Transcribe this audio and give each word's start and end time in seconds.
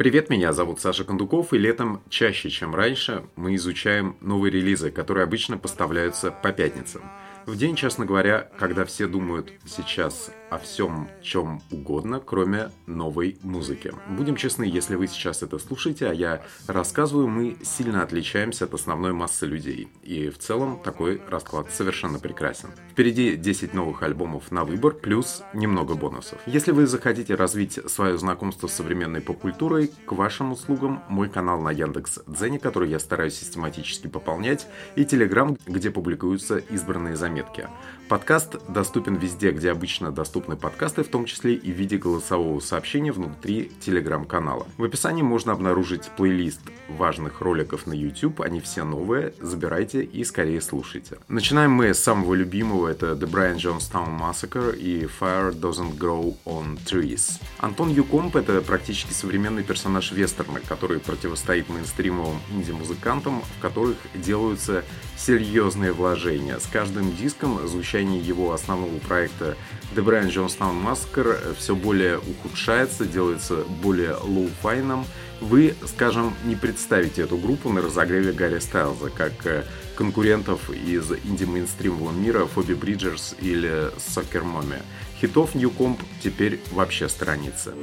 Привет, 0.00 0.30
меня 0.30 0.54
зовут 0.54 0.80
Саша 0.80 1.04
Кондуков, 1.04 1.52
и 1.52 1.58
летом 1.58 2.00
чаще, 2.08 2.48
чем 2.48 2.74
раньше, 2.74 3.24
мы 3.36 3.54
изучаем 3.56 4.16
новые 4.22 4.50
релизы, 4.50 4.90
которые 4.90 5.24
обычно 5.24 5.58
поставляются 5.58 6.30
по 6.30 6.52
пятницам. 6.52 7.02
В 7.44 7.54
день, 7.54 7.76
честно 7.76 8.06
говоря, 8.06 8.48
когда 8.58 8.86
все 8.86 9.06
думают 9.06 9.52
сейчас 9.66 10.30
о 10.50 10.58
всем, 10.58 11.08
чем 11.22 11.62
угодно, 11.70 12.20
кроме 12.20 12.70
новой 12.86 13.38
музыки. 13.42 13.92
Будем 14.08 14.36
честны, 14.36 14.64
если 14.64 14.96
вы 14.96 15.06
сейчас 15.06 15.42
это 15.42 15.58
слушаете, 15.58 16.08
а 16.08 16.12
я 16.12 16.42
рассказываю, 16.66 17.28
мы 17.28 17.56
сильно 17.62 18.02
отличаемся 18.02 18.64
от 18.64 18.74
основной 18.74 19.12
массы 19.12 19.46
людей. 19.46 19.88
И 20.02 20.28
в 20.28 20.38
целом 20.38 20.80
такой 20.82 21.22
расклад 21.28 21.70
совершенно 21.72 22.18
прекрасен. 22.18 22.70
Впереди 22.90 23.36
10 23.36 23.74
новых 23.74 24.02
альбомов 24.02 24.50
на 24.50 24.64
выбор, 24.64 24.94
плюс 24.94 25.42
немного 25.54 25.94
бонусов. 25.94 26.40
Если 26.46 26.72
вы 26.72 26.86
захотите 26.86 27.34
развить 27.36 27.78
свое 27.88 28.18
знакомство 28.18 28.66
с 28.66 28.74
современной 28.74 29.20
поп-культурой, 29.20 29.92
к 30.06 30.12
вашим 30.12 30.52
услугам 30.52 31.02
мой 31.08 31.28
канал 31.28 31.60
на 31.60 31.70
Яндекс 31.70 32.20
Дзене, 32.26 32.58
который 32.58 32.90
я 32.90 32.98
стараюсь 32.98 33.34
систематически 33.34 34.08
пополнять, 34.08 34.66
и 34.96 35.04
Телеграм, 35.04 35.56
где 35.66 35.90
публикуются 35.90 36.58
избранные 36.58 37.16
заметки. 37.16 37.68
Подкаст 38.10 38.56
доступен 38.68 39.14
везде, 39.14 39.52
где 39.52 39.70
обычно 39.70 40.10
доступны 40.10 40.56
подкасты, 40.56 41.04
в 41.04 41.08
том 41.08 41.26
числе 41.26 41.54
и 41.54 41.70
в 41.70 41.76
виде 41.76 41.96
голосового 41.96 42.58
сообщения 42.58 43.12
внутри 43.12 43.70
телеграм-канала. 43.80 44.66
В 44.78 44.82
описании 44.82 45.22
можно 45.22 45.52
обнаружить 45.52 46.10
плейлист 46.16 46.60
важных 46.88 47.40
роликов 47.40 47.86
на 47.86 47.92
YouTube, 47.92 48.40
они 48.40 48.60
все 48.60 48.82
новые, 48.82 49.32
забирайте 49.38 50.02
и 50.02 50.24
скорее 50.24 50.60
слушайте. 50.60 51.18
Начинаем 51.28 51.70
мы 51.70 51.94
с 51.94 52.00
самого 52.00 52.34
любимого, 52.34 52.88
это 52.88 53.12
The 53.12 53.30
Brian 53.30 53.58
Jonestown 53.58 54.18
Massacre 54.18 54.76
и 54.76 55.04
Fire 55.04 55.52
Doesn't 55.52 55.96
Grow 55.96 56.36
on 56.46 56.80
Trees. 56.84 57.40
Антон 57.58 57.90
Юкомп— 57.90 58.34
это 58.34 58.60
практически 58.60 59.12
современный 59.12 59.62
персонаж 59.62 60.10
вестерна, 60.10 60.58
который 60.58 60.98
противостоит 60.98 61.68
мейнстримовым 61.68 62.40
инди-музыкантам, 62.50 63.40
в 63.42 63.62
которых 63.62 63.98
делаются 64.16 64.82
серьезные 65.16 65.92
вложения. 65.92 66.58
С 66.58 66.66
каждым 66.66 67.14
диском 67.14 67.64
звучание 68.00 68.20
его 68.20 68.52
основного 68.52 68.98
проекта 68.98 69.56
The 69.94 70.04
Brian 70.04 70.28
Jonestown 70.28 70.82
Massacre 70.82 71.54
все 71.56 71.74
более 71.74 72.18
ухудшается, 72.18 73.04
делается 73.04 73.64
более 73.82 74.14
лоу-файном. 74.14 75.04
Вы, 75.40 75.74
скажем, 75.86 76.34
не 76.44 76.54
представите 76.54 77.22
эту 77.22 77.36
группу 77.36 77.70
на 77.70 77.80
разогреве 77.82 78.32
Гарри 78.32 78.58
Стайлза, 78.58 79.10
как 79.10 79.32
э, 79.46 79.64
конкурентов 79.96 80.70
из 80.70 81.10
инди-мейнстримового 81.12 82.12
мира 82.12 82.44
Фиби 82.46 82.74
Бриджерс 82.74 83.34
или 83.40 83.90
Soccer 83.98 84.44
Mommy. 84.44 84.76
Хитов 85.20 85.54
Ньюкомб 85.54 86.00
теперь 86.22 86.60
вообще 86.72 87.08
сторонится. 87.08 87.74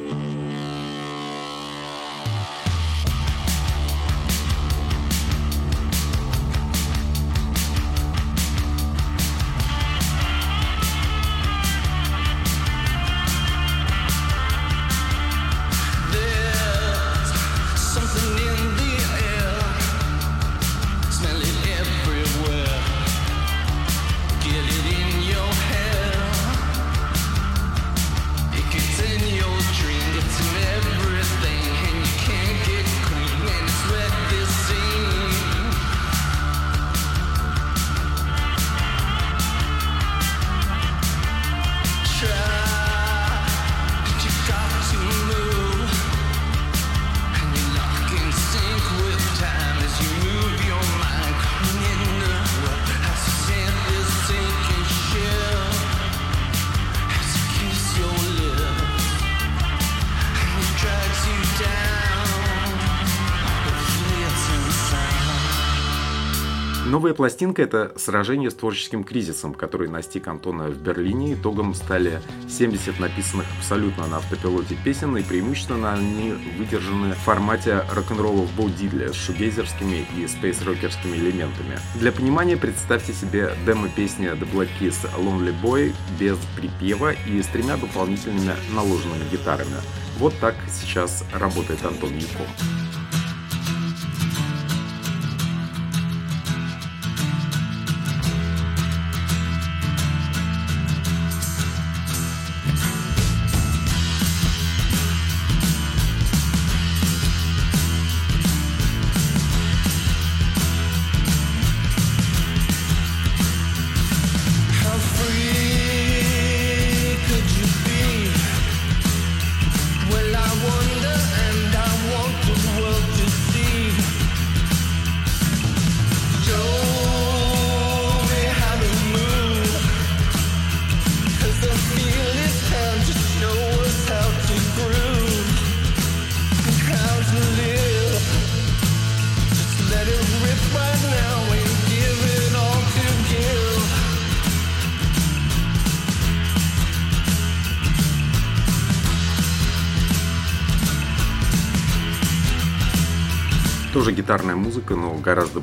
Пластинка– 67.27 67.61
это 67.63 67.91
сражение 67.97 68.49
с 68.49 68.53
творческим 68.53 69.03
кризисом, 69.03 69.53
который 69.53 69.89
настиг 69.89 70.29
Антона 70.29 70.69
в 70.69 70.77
Берлине. 70.77 71.33
Итогом 71.33 71.73
стали 71.73 72.21
70 72.47 73.01
написанных 73.01 73.45
абсолютно 73.57 74.07
на 74.07 74.15
автопилоте 74.15 74.77
песен, 74.81 75.17
и 75.17 75.23
преимущественно 75.23 75.91
они 75.91 76.31
выдержаны 76.57 77.15
в 77.15 77.17
формате 77.17 77.83
рок-н-ролла 77.93 78.43
в 78.43 78.55
Боу 78.55 78.69
Дидля 78.69 79.11
с 79.11 79.15
шугейзерскими 79.15 80.07
и 80.17 80.25
спейс-рокерскими 80.25 81.17
элементами. 81.17 81.77
Для 81.99 82.13
понимания 82.13 82.55
представьте 82.55 83.11
себе 83.11 83.51
демо-песни 83.65 84.29
The 84.29 84.49
Black 84.49 84.69
Keys 84.79 85.13
Lonely 85.17 85.53
Boy 85.61 85.93
без 86.17 86.37
припева 86.55 87.11
и 87.11 87.41
с 87.41 87.47
тремя 87.47 87.75
дополнительными 87.75 88.55
наложенными 88.73 89.29
гитарами. 89.29 89.75
Вот 90.17 90.33
так 90.39 90.55
сейчас 90.71 91.25
работает 91.33 91.83
Антон 91.83 92.13
Юком. 92.13 92.47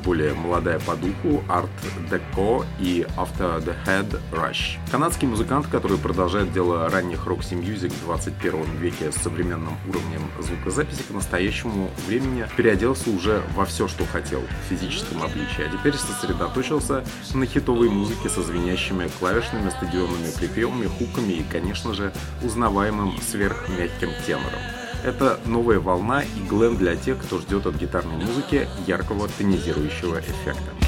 Более 0.05 0.33
молодая 0.35 0.79
по 0.79 0.95
духу, 0.95 1.43
Art 1.49 1.69
Deco 2.09 2.65
и 2.79 3.05
After 3.17 3.63
the 3.63 3.75
Head 3.85 4.19
Rush. 4.31 4.77
Канадский 4.91 5.27
музыкант, 5.27 5.67
который 5.67 5.97
продолжает 5.97 6.53
дело 6.53 6.87
ранних 6.89 7.25
Roxy 7.25 7.59
Music 7.59 7.91
в 7.91 8.05
21 8.05 8.77
веке 8.77 9.11
с 9.11 9.15
современным 9.15 9.77
уровнем 9.89 10.21
звукозаписи, 10.39 11.01
к 11.01 11.11
настоящему 11.11 11.89
времени 12.07 12.45
переоделся 12.55 13.09
уже 13.09 13.41
во 13.55 13.65
все, 13.65 13.87
что 13.87 14.05
хотел 14.05 14.41
в 14.41 14.69
физическом 14.69 15.23
обличии, 15.23 15.63
а 15.67 15.75
теперь 15.75 15.95
сосредоточился 15.95 17.03
на 17.33 17.45
хитовой 17.45 17.89
музыке 17.89 18.29
со 18.29 18.43
звенящими 18.43 19.09
клавишными, 19.19 19.69
стадионными 19.71 20.29
припевами, 20.37 20.85
хуками 20.85 21.33
и, 21.33 21.45
конечно 21.51 21.93
же, 21.93 22.13
узнаваемым 22.43 23.17
сверхмягким 23.21 24.09
тенором. 24.25 24.84
Это 25.05 25.39
новая 25.45 25.79
волна 25.79 26.23
и 26.23 26.47
глэм 26.49 26.77
для 26.77 26.95
тех, 26.95 27.19
кто 27.19 27.37
ждет 27.37 27.67
от 27.67 27.75
гитарной 27.75 28.15
музыки 28.15 28.67
яркого 28.87 29.27
тонизирующего 29.27 30.19
эффекта. 30.19 30.84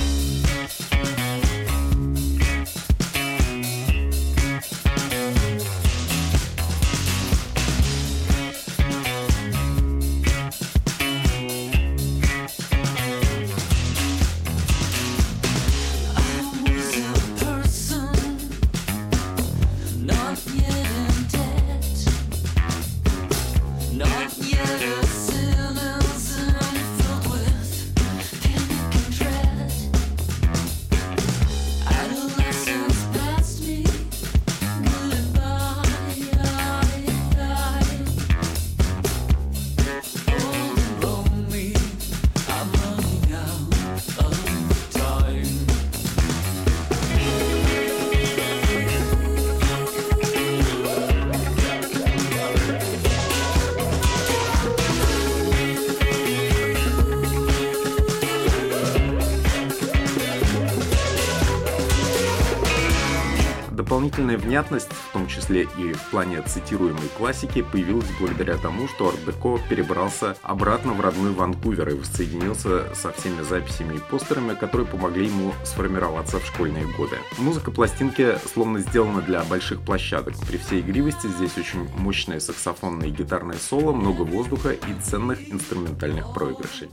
Дополнительная 63.97 64.37
внятность, 64.37 64.89
в 64.91 65.11
том 65.11 65.27
числе 65.27 65.63
и 65.75 65.93
в 65.93 66.11
плане 66.11 66.43
цитируемой 66.43 67.09
классики, 67.17 67.63
появилась 67.63 68.05
благодаря 68.19 68.55
тому, 68.57 68.87
что 68.87 69.09
арт-деко 69.09 69.59
перебрался 69.67 70.37
обратно 70.43 70.93
в 70.93 71.01
родной 71.01 71.31
Ванкувер 71.31 71.89
и 71.89 71.93
воссоединился 71.95 72.93
со 72.93 73.11
всеми 73.11 73.41
записями 73.41 73.95
и 73.95 73.99
постерами, 73.99 74.53
которые 74.53 74.85
помогли 74.85 75.25
ему 75.25 75.51
сформироваться 75.63 76.39
в 76.39 76.45
школьные 76.45 76.85
годы. 76.95 77.15
Музыка 77.39 77.71
пластинки 77.71 78.37
словно 78.53 78.81
сделана 78.81 79.23
для 79.23 79.43
больших 79.45 79.81
площадок. 79.81 80.35
При 80.47 80.57
всей 80.57 80.81
игривости 80.81 81.25
здесь 81.25 81.57
очень 81.57 81.89
мощное 81.97 82.39
саксофонное 82.39 83.07
и 83.07 83.11
гитарное 83.11 83.57
соло, 83.57 83.93
много 83.93 84.21
воздуха 84.21 84.73
и 84.73 85.01
ценных 85.03 85.51
инструментальных 85.51 86.35
проигрышей. 86.35 86.89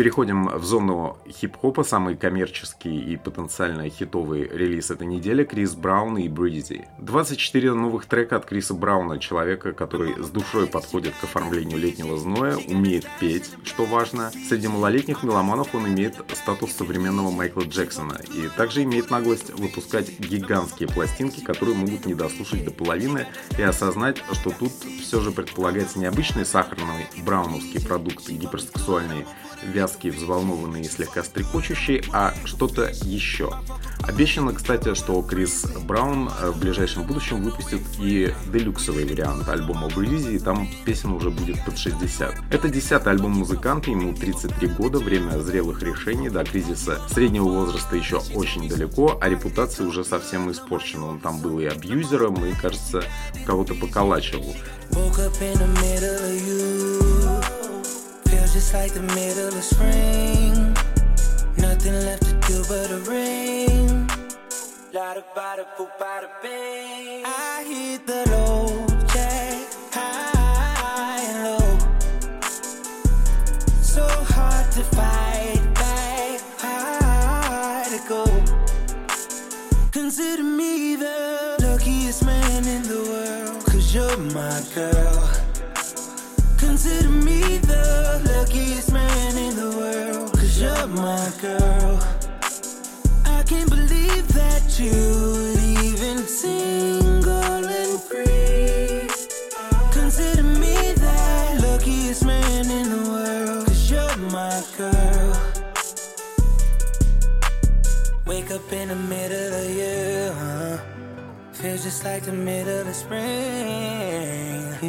Переходим 0.00 0.46
в 0.46 0.64
зону 0.64 1.18
хип-хопа. 1.28 1.84
Самый 1.84 2.16
коммерческий 2.16 2.98
и 3.12 3.18
потенциально 3.18 3.86
хитовый 3.90 4.48
релиз 4.48 4.90
этой 4.90 5.06
недели 5.06 5.44
Крис 5.44 5.74
Браун 5.74 6.16
и 6.16 6.26
Бриди. 6.26 6.88
24 7.00 7.74
новых 7.74 8.06
трека 8.06 8.36
от 8.36 8.46
Криса 8.46 8.72
Брауна, 8.72 9.18
человека, 9.18 9.74
который 9.74 10.14
с 10.14 10.30
душой 10.30 10.68
подходит 10.68 11.12
к 11.20 11.24
оформлению 11.24 11.76
летнего 11.76 12.16
зноя, 12.16 12.56
умеет 12.56 13.06
петь, 13.20 13.50
что 13.62 13.84
важно. 13.84 14.30
Среди 14.48 14.68
малолетних 14.68 15.22
меломанов 15.22 15.74
он 15.74 15.88
имеет 15.88 16.14
статус 16.32 16.72
современного 16.72 17.30
Майкла 17.30 17.64
Джексона 17.64 18.18
и 18.34 18.48
также 18.56 18.84
имеет 18.84 19.10
наглость 19.10 19.50
выпускать 19.50 20.18
гигантские 20.18 20.88
пластинки, 20.88 21.40
которые 21.40 21.76
могут 21.76 22.06
не 22.06 22.14
дослушать 22.14 22.64
до 22.64 22.70
половины 22.70 23.26
и 23.58 23.60
осознать, 23.60 24.16
что 24.32 24.48
тут 24.48 24.72
все 25.02 25.20
же 25.20 25.30
предполагается 25.30 25.98
необычный 25.98 26.46
сахарный 26.46 27.06
брауновский 27.22 27.84
продукт 27.84 28.26
гиперсексуальный 28.30 29.26
вязкий, 29.62 30.10
взволнованный 30.10 30.82
и 30.82 30.88
слегка 30.88 31.22
стрекочущий, 31.22 32.02
а 32.12 32.34
что-то 32.44 32.90
еще. 33.02 33.52
Обещано, 34.02 34.52
кстати, 34.52 34.94
что 34.94 35.20
Крис 35.22 35.66
Браун 35.84 36.30
э, 36.40 36.50
в 36.50 36.58
ближайшем 36.58 37.04
будущем 37.04 37.42
выпустит 37.42 37.82
и 37.98 38.32
делюксовый 38.52 39.04
вариант 39.04 39.48
альбома 39.48 39.88
в 39.88 40.00
релизе, 40.00 40.36
и 40.36 40.38
там 40.38 40.68
песен 40.84 41.12
уже 41.12 41.30
будет 41.30 41.64
под 41.64 41.76
60. 41.76 42.34
Это 42.50 42.68
десятый 42.68 43.12
альбом 43.12 43.32
музыканта, 43.32 43.90
ему 43.90 44.14
33 44.14 44.68
года, 44.68 44.98
время 44.98 45.38
зрелых 45.38 45.82
решений, 45.82 46.30
до 46.30 46.44
кризиса 46.44 46.98
среднего 47.08 47.48
возраста 47.48 47.96
еще 47.96 48.20
очень 48.34 48.68
далеко, 48.68 49.18
а 49.20 49.28
репутация 49.28 49.86
уже 49.86 50.04
совсем 50.04 50.50
испорчена. 50.50 51.06
Он 51.06 51.20
там 51.20 51.40
был 51.40 51.60
и 51.60 51.66
абьюзером, 51.66 52.44
и, 52.44 52.52
кажется, 52.54 53.04
кого-то 53.46 53.74
поколачивал. 53.74 54.56
Just 58.52 58.74
like 58.74 58.92
the 58.92 59.02
middle 59.02 59.56
of 59.56 59.62
spring. 59.62 60.52
Nothing 61.56 61.94
left 62.04 62.24
to 62.24 62.34
do 62.48 62.64
but 62.68 62.90
a 62.90 62.98
ring. 63.08 64.10
I 67.24 67.64
hit 67.64 68.06
the 68.08 68.28
low 68.30 68.86
jack, 69.12 69.68
high 69.92 71.22
and 71.30 71.38
low. 71.46 71.78
So 73.82 74.06
hard 74.08 74.72
to 74.72 74.82
fight 74.96 75.62
back, 75.74 76.40
hard 76.58 77.86
to 77.94 78.00
go. 78.08 78.24
Consider 79.92 80.42
me 80.42 80.96
the 80.96 81.56
luckiest 81.62 82.24
man 82.24 82.66
in 82.66 82.82
the 82.82 83.00
world, 83.10 83.64
cause 83.66 83.94
you're 83.94 84.16
my 84.16 84.60
girl. 84.74 85.09
My 90.90 91.32
girl. 91.40 91.98
I 93.24 93.42
can't 93.44 93.70
believe 93.70 94.26
that 94.34 94.78
you 94.78 94.90
would 94.90 95.58
even 95.86 96.18
single 96.26 97.64
and 97.80 98.00
free. 98.00 99.08
Consider 99.92 100.42
me 100.42 100.92
that 100.92 101.60
luckiest 101.62 102.24
man 102.24 102.70
in 102.70 102.90
the 102.90 103.10
world. 103.10 103.66
Cause 103.66 103.90
you're 103.90 104.16
my 104.30 104.62
girl. 104.76 105.36
Wake 108.26 108.50
up 108.50 108.72
in 108.72 108.88
the 108.88 108.96
middle 108.96 109.54
of 109.62 109.70
you, 109.70 110.32
huh? 110.42 110.78
Feels 111.52 111.84
just 111.84 112.04
like 112.04 112.24
the 112.24 112.32
middle 112.32 112.88
of 112.88 112.94
spring. 112.94 113.28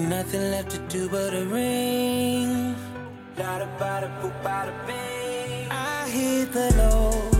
Nothing 0.09 0.51
left 0.51 0.71
to 0.71 0.79
do 0.89 1.09
but 1.09 1.33
a 1.33 1.45
ring. 1.45 2.75
Da 3.35 3.59
da 3.59 3.67
boop 4.21 4.43
ba 4.43 4.73
bing 4.87 5.20
the 6.39 6.73
Lord. 6.77 7.30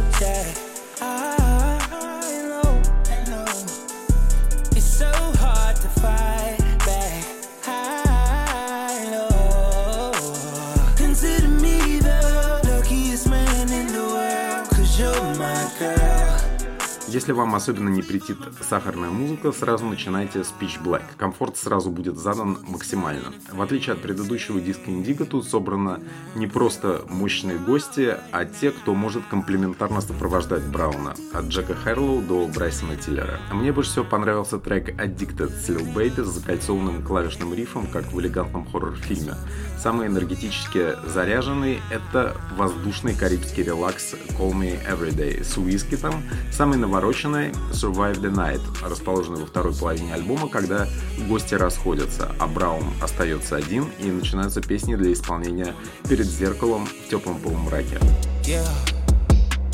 Если 17.13 17.33
вам 17.33 17.55
особенно 17.55 17.89
не 17.89 18.01
претит 18.01 18.37
сахарная 18.61 19.09
музыка, 19.09 19.51
сразу 19.51 19.85
начинайте 19.85 20.45
с 20.45 20.53
Pitch 20.57 20.81
Black. 20.81 21.03
Комфорт 21.17 21.57
сразу 21.57 21.91
будет 21.91 22.17
задан 22.17 22.59
максимально. 22.65 23.33
В 23.51 23.61
отличие 23.61 23.95
от 23.95 24.01
предыдущего 24.01 24.61
диска 24.61 24.89
Indigo, 24.89 25.25
тут 25.25 25.45
собрано 25.45 25.99
не 26.35 26.47
просто 26.47 27.03
мощные 27.09 27.57
гости, 27.57 28.15
а 28.31 28.45
те, 28.45 28.71
кто 28.71 28.93
может 28.93 29.25
комплементарно 29.25 29.99
сопровождать 29.99 30.63
Брауна. 30.63 31.13
От 31.33 31.47
Джека 31.47 31.75
Херлоу 31.75 32.21
до 32.21 32.47
Брайсона 32.47 32.95
Тиллера. 32.95 33.41
Мне 33.51 33.73
больше 33.73 33.91
всего 33.91 34.05
понравился 34.05 34.57
трек 34.57 34.97
Addicted 34.97 35.49
с 35.49 35.67
Lil 35.67 35.93
Baby 35.93 36.23
с 36.23 36.29
закольцованным 36.29 37.03
клавишным 37.03 37.53
рифом, 37.53 37.87
как 37.87 38.05
в 38.05 38.21
элегантном 38.21 38.65
хоррор-фильме. 38.71 39.33
Самый 39.77 40.07
энергетически 40.07 40.93
заряженный— 41.05 41.81
это 41.91 42.37
воздушный 42.55 43.15
карибский 43.15 43.63
релакс 43.63 44.13
Call 44.39 44.53
Me 44.53 44.79
Everyday 44.87 45.43
с 45.43 45.57
Уискитом, 45.57 46.23
самый 46.51 46.77
навороченный 46.77 47.00
навороченной 47.01 47.49
Survive 47.71 48.21
the 48.21 48.31
Night, 48.31 48.61
расположенной 48.87 49.41
во 49.41 49.47
второй 49.47 49.73
половине 49.73 50.13
альбома, 50.13 50.47
когда 50.47 50.87
гости 51.27 51.55
расходятся, 51.55 52.31
а 52.37 52.45
Браун 52.45 52.83
остается 53.01 53.55
один 53.55 53.89
и 53.97 54.11
начинаются 54.11 54.61
песни 54.61 54.95
для 54.95 55.11
исполнения 55.11 55.73
перед 56.07 56.27
зеркалом 56.27 56.85
в 56.85 57.09
теплом 57.09 57.39
полумраке. 57.39 57.97
Yeah. 58.43 58.63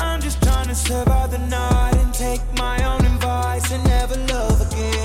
I'm 0.00 0.22
just 0.22 0.40
trying 0.42 0.68
to 0.68 0.74
survive 0.74 1.30
the 1.30 1.38
night 1.50 1.94
and 1.96 2.14
take 2.14 2.40
my 2.56 2.82
own 2.84 3.04
advice 3.04 3.70
and 3.72 3.84
never 3.84 4.16
love 4.32 4.60
again. 4.72 4.97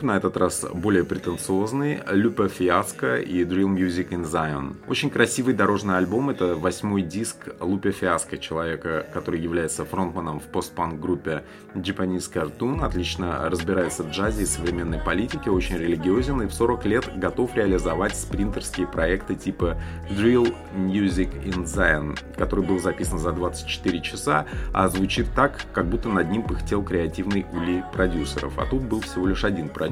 Хип-хоп, 0.00 0.02
на 0.02 0.16
этот 0.16 0.36
раз 0.36 0.66
более 0.72 1.04
претенциозный, 1.04 2.00
Люпа 2.10 2.48
Фиаско 2.48 3.16
и 3.16 3.44
Drill 3.44 3.74
Music 3.74 4.10
in 4.10 4.24
Zion. 4.24 4.76
Очень 4.88 5.10
красивый 5.10 5.54
дорожный 5.54 5.96
альбом, 5.98 6.30
это 6.30 6.54
восьмой 6.56 7.02
диск 7.02 7.36
Лупе 7.60 7.92
Фиаско, 7.92 8.38
человека, 8.38 9.06
который 9.12 9.40
является 9.40 9.84
фронтманом 9.84 10.40
в 10.40 10.44
постпанк 10.44 11.00
группе 11.00 11.42
Japanese 11.74 12.30
Cartoon, 12.32 12.84
отлично 12.84 13.48
разбирается 13.48 14.02
в 14.02 14.10
джазе 14.10 14.42
и 14.42 14.46
современной 14.46 14.98
политике, 14.98 15.50
очень 15.50 15.76
религиозен 15.76 16.42
и 16.42 16.46
в 16.46 16.52
40 16.52 16.86
лет 16.86 17.18
готов 17.18 17.54
реализовать 17.56 18.16
спринтерские 18.16 18.86
проекты 18.86 19.34
типа 19.34 19.76
Drill 20.10 20.54
Music 20.74 21.30
in 21.44 21.64
Zion, 21.64 22.18
который 22.36 22.64
был 22.64 22.78
записан 22.78 23.18
за 23.18 23.32
24 23.32 24.00
часа, 24.00 24.46
а 24.72 24.88
звучит 24.88 25.26
так, 25.34 25.60
как 25.72 25.86
будто 25.86 26.08
над 26.08 26.30
ним 26.30 26.42
пыхтел 26.42 26.82
креативный 26.82 27.46
улей 27.52 27.82
продюсеров, 27.92 28.58
а 28.58 28.66
тут 28.66 28.82
был 28.82 29.00
всего 29.00 29.26
лишь 29.26 29.44
один 29.44 29.68
продюсер, 29.68 29.89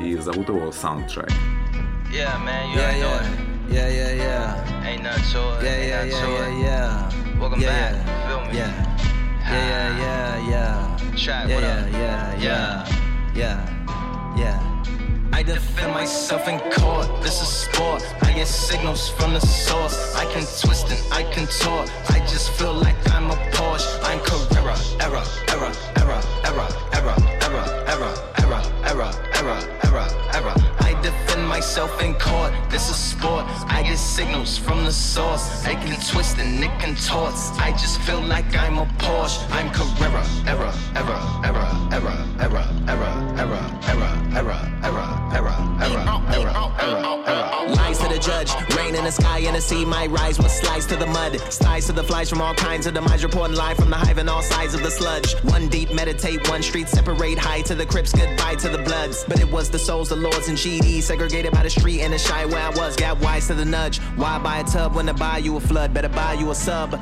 и 0.00 0.16
зовут 0.16 0.48
его 0.48 0.70
Soundtrack. 0.70 1.32
Yeah, 2.10 2.38
man, 2.44 2.70
you 2.70 2.78
yeah, 2.78 2.96
yeah. 2.96 3.20
It. 3.20 3.72
Yeah, 3.72 3.88
yeah, 3.88 4.12
yeah. 4.12 4.86
Ain't 4.86 5.02
nothing 5.02 5.24
to 5.32 5.58
it. 5.58 5.64
Yeah, 5.64 5.82
yeah, 5.82 6.04
yeah, 6.04 6.28
yeah, 6.28 6.62
yeah. 6.62 7.40
Welcome 7.40 7.60
yeah, 7.60 7.68
back. 7.68 8.06
Yeah. 8.06 8.28
Feel 8.28 8.40
me? 8.52 8.58
Yeah. 8.58 8.94
Yeah, 9.44 9.68
yeah, 9.68 9.98
yeah, 9.98 10.50
yeah. 10.50 11.16
Track, 11.16 11.48
yeah, 11.48 11.54
what 11.54 11.62
yeah, 11.62 11.74
up? 11.74 11.92
Yeah, 11.92 12.40
yeah, 12.40 12.88
yeah, 13.34 14.36
yeah. 14.36 14.74
I 15.32 15.42
defend 15.42 15.92
myself 15.92 16.46
in 16.46 16.60
court, 16.70 17.08
this 17.20 17.42
is 17.42 17.48
sport. 17.48 18.06
I 18.22 18.32
get 18.32 18.46
signals 18.46 19.08
from 19.08 19.34
the 19.34 19.40
source. 19.40 20.14
I 20.14 20.24
can 20.32 20.46
twist 20.62 20.88
and 20.90 21.12
I 21.12 21.24
can 21.32 21.46
tort. 21.48 21.90
I 22.10 22.20
just 22.20 22.52
feel 22.52 22.72
like 22.72 22.94
I'm 23.10 23.30
a 23.30 23.36
Porsche. 23.50 23.98
I'm 24.04 24.17
it 36.63 36.79
contorts. 36.79 37.51
I 37.59 37.71
just 37.71 38.01
feel 38.01 38.21
like 38.21 38.45
I'm 38.57 38.77
a 38.77 38.85
Porsche. 38.97 39.39
I'm 39.51 39.69
Carrera, 39.71 40.23
error, 40.47 40.73
error, 40.95 41.21
error, 41.43 41.69
error, 41.91 42.17
error, 42.39 42.65
error, 42.87 43.09
error, 43.37 43.59
error, 43.77 43.89
error, 44.33 44.33
error, 44.33 44.59
error, 44.83 45.09
error, 45.33 45.59
error, 45.83 46.19
error, 46.33 47.23
error. 47.27 47.75
Lies 47.75 47.99
to 47.99 48.07
the 48.07 48.19
judge, 48.19 48.51
rain 48.75 48.95
in 48.95 49.03
the 49.03 49.11
sky 49.11 49.39
and 49.39 49.55
the 49.55 49.61
sea 49.61 49.85
might 49.85 50.09
rise. 50.09 50.39
What 50.39 50.51
slides 50.51 50.68
to 50.89 50.95
the 50.95 51.05
mud, 51.05 51.39
slides 51.53 51.85
to 51.85 51.93
the 51.93 52.03
flies 52.03 52.29
from 52.29 52.41
all 52.41 52.55
kinds 52.55 52.87
of 52.87 52.95
demise. 52.95 53.23
Reporting 53.23 53.55
live 53.55 53.77
from 53.77 53.91
the 53.91 53.95
hive 53.95 54.17
and 54.17 54.27
all 54.27 54.41
sides 54.41 54.73
of 54.73 54.81
the 54.81 54.89
sludge. 54.89 55.33
One 55.43 55.69
deep, 55.69 55.93
meditate, 55.93 56.49
one 56.49 56.63
street, 56.63 56.89
separate. 56.89 57.37
High 57.37 57.61
to 57.61 57.75
the 57.75 57.85
crypts, 57.85 58.11
goodbye 58.11 58.55
to 58.55 58.69
the 58.69 58.79
bloods. 58.79 59.23
But 59.27 59.39
it 59.39 59.49
was 59.51 59.69
the 59.69 59.77
souls, 59.77 60.09
the 60.09 60.15
lords, 60.15 60.47
and 60.47 60.57
GD 60.57 61.03
segregated 61.03 61.51
by 61.51 61.61
the 61.61 61.69
street 61.69 62.01
and 62.01 62.11
the 62.11 62.17
shy 62.17 62.43
where 62.45 62.61
I 62.61 62.69
was. 62.69 62.95
Got 62.95 63.19
wise 63.19 63.47
to 63.47 63.53
the 63.53 63.65
nudge. 63.65 63.99
Why 64.15 64.39
buy 64.39 64.59
a 64.59 64.63
tub 64.63 64.95
when 64.95 65.05
to 65.05 65.13
buy 65.13 65.37
you 65.37 65.57
a 65.57 65.59
flood? 65.59 65.93
Better 65.93 66.09
buy 66.09 66.33
you 66.33 66.49
a 66.49 66.55
sub. 66.55 66.99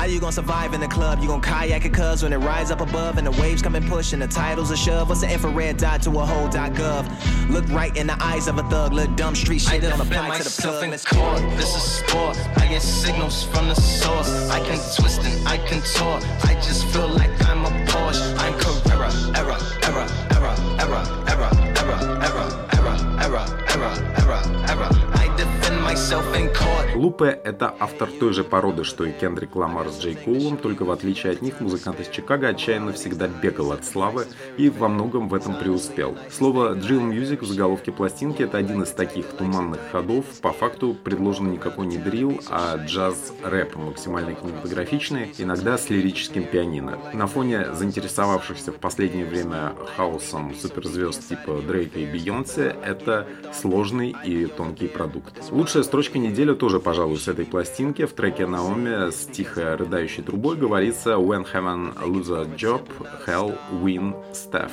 How 0.00 0.06
you 0.06 0.18
gonna 0.18 0.32
survive 0.32 0.72
in 0.72 0.80
the 0.80 0.88
club? 0.88 1.18
You 1.20 1.28
gonna 1.28 1.42
kayak 1.42 1.84
it 1.84 1.92
cuz 1.92 2.22
when 2.22 2.32
it 2.32 2.38
rides 2.38 2.70
up 2.70 2.80
above 2.80 3.18
and 3.18 3.26
the 3.26 3.32
waves 3.32 3.60
come 3.60 3.74
and 3.74 3.86
push 3.86 4.14
and 4.14 4.22
the 4.22 4.26
titles 4.26 4.70
a 4.70 4.76
shove? 4.76 5.10
What's 5.10 5.20
the 5.20 5.30
infrared 5.30 5.76
dot 5.76 6.00
to 6.04 6.10
a 6.20 6.24
whole 6.24 6.48
dot 6.48 6.72
gov? 6.72 7.04
Look 7.50 7.68
right 7.68 7.94
in 7.94 8.06
the 8.06 8.16
eyes 8.18 8.48
of 8.48 8.56
a 8.56 8.62
thug, 8.70 8.94
look 8.94 9.14
dumb 9.14 9.34
street 9.34 9.60
shit 9.60 9.82
don't 9.82 10.00
apply 10.00 10.38
to 10.38 10.44
the 10.44 10.62
plug. 10.62 10.84
In 10.84 10.90
court. 11.00 11.40
This 11.58 11.76
is 11.76 11.82
sport. 11.82 12.38
I 12.56 12.66
get 12.68 12.80
signals 12.80 13.44
from 13.44 13.68
the 13.68 13.74
source. 13.74 14.48
I 14.48 14.60
can 14.60 14.78
twist 14.96 15.20
and 15.20 15.46
I 15.46 15.58
can 15.68 15.82
tort. 15.82 16.24
I 16.48 16.54
just 16.54 16.86
feel 16.86 17.08
like 17.08 17.32
I'm 17.46 17.66
a 17.66 17.72
Porsche. 17.90 18.24
I'm 18.38 18.54
Carrera, 18.58 19.12
error, 19.36 19.58
error, 19.84 20.06
error, 20.32 20.54
error, 20.80 21.02
error, 21.28 21.52
error, 21.76 22.00
error, 22.24 22.48
error, 22.72 22.96
error, 23.20 23.44
error, 23.68 23.94
error, 24.16 24.40
error. 24.72 24.90
I 25.12 25.26
defend 25.36 25.82
myself 25.82 26.24
court. 26.24 26.49
Лупе— 27.00 27.40
это 27.44 27.74
автор 27.78 28.10
той 28.10 28.34
же 28.34 28.44
породы, 28.44 28.84
что 28.84 29.06
и 29.06 29.12
Кендрик 29.12 29.56
Ламар 29.56 29.88
с 29.88 29.98
Джей 29.98 30.14
Коулом, 30.14 30.58
только 30.58 30.84
в 30.84 30.90
отличие 30.90 31.32
от 31.32 31.40
них 31.40 31.58
музыкант 31.62 31.98
из 31.98 32.08
Чикаго 32.08 32.48
отчаянно 32.48 32.92
всегда 32.92 33.26
бегал 33.26 33.72
от 33.72 33.86
славы 33.86 34.26
и 34.58 34.68
во 34.68 34.88
многом 34.88 35.30
в 35.30 35.34
этом 35.34 35.54
преуспел. 35.54 36.18
Слово 36.30 36.74
«drill 36.74 37.10
music» 37.10 37.40
в 37.40 37.46
заголовке 37.46 37.90
пластинки— 37.90 38.42
это 38.50 38.58
один 38.58 38.82
из 38.82 38.90
таких 38.90 39.24
туманных 39.28 39.80
ходов. 39.90 40.26
По 40.42 40.52
факту 40.52 40.92
предложен 40.92 41.50
никакой 41.50 41.86
не 41.86 41.96
дрил, 41.96 42.38
а 42.50 42.76
джаз-рэп, 42.76 43.76
максимально 43.76 44.34
кинематографичный, 44.34 45.32
иногда 45.38 45.78
с 45.78 45.88
лирическим 45.88 46.44
пианино. 46.44 46.98
На 47.14 47.26
фоне 47.26 47.72
заинтересовавшихся 47.72 48.72
в 48.72 48.76
последнее 48.76 49.24
время 49.24 49.72
хаосом 49.96 50.54
суперзвезд 50.54 51.26
типа 51.26 51.62
Дрейка 51.66 51.98
и 51.98 52.04
Бейонсе 52.04 52.76
это 52.84 53.26
сложный 53.54 54.14
и 54.22 54.44
тонкий 54.44 54.88
продукт. 54.88 55.50
Лучшая 55.50 55.82
строчка 55.82 56.18
недели 56.18 56.52
тоже 56.52 56.78
пожалуй, 56.90 57.18
с 57.18 57.28
этой 57.28 57.44
пластинки. 57.44 58.04
В 58.04 58.12
треке 58.14 58.48
Наоми 58.48 59.12
с 59.12 59.24
тихо 59.26 59.76
рыдающей 59.76 60.24
трубой 60.24 60.56
говорится 60.56 61.10
«When 61.10 61.46
heaven 61.46 61.96
lose 62.02 62.32
a 62.36 62.44
job, 62.56 62.82
hell 63.24 63.56
win 63.80 64.12
staff». 64.32 64.72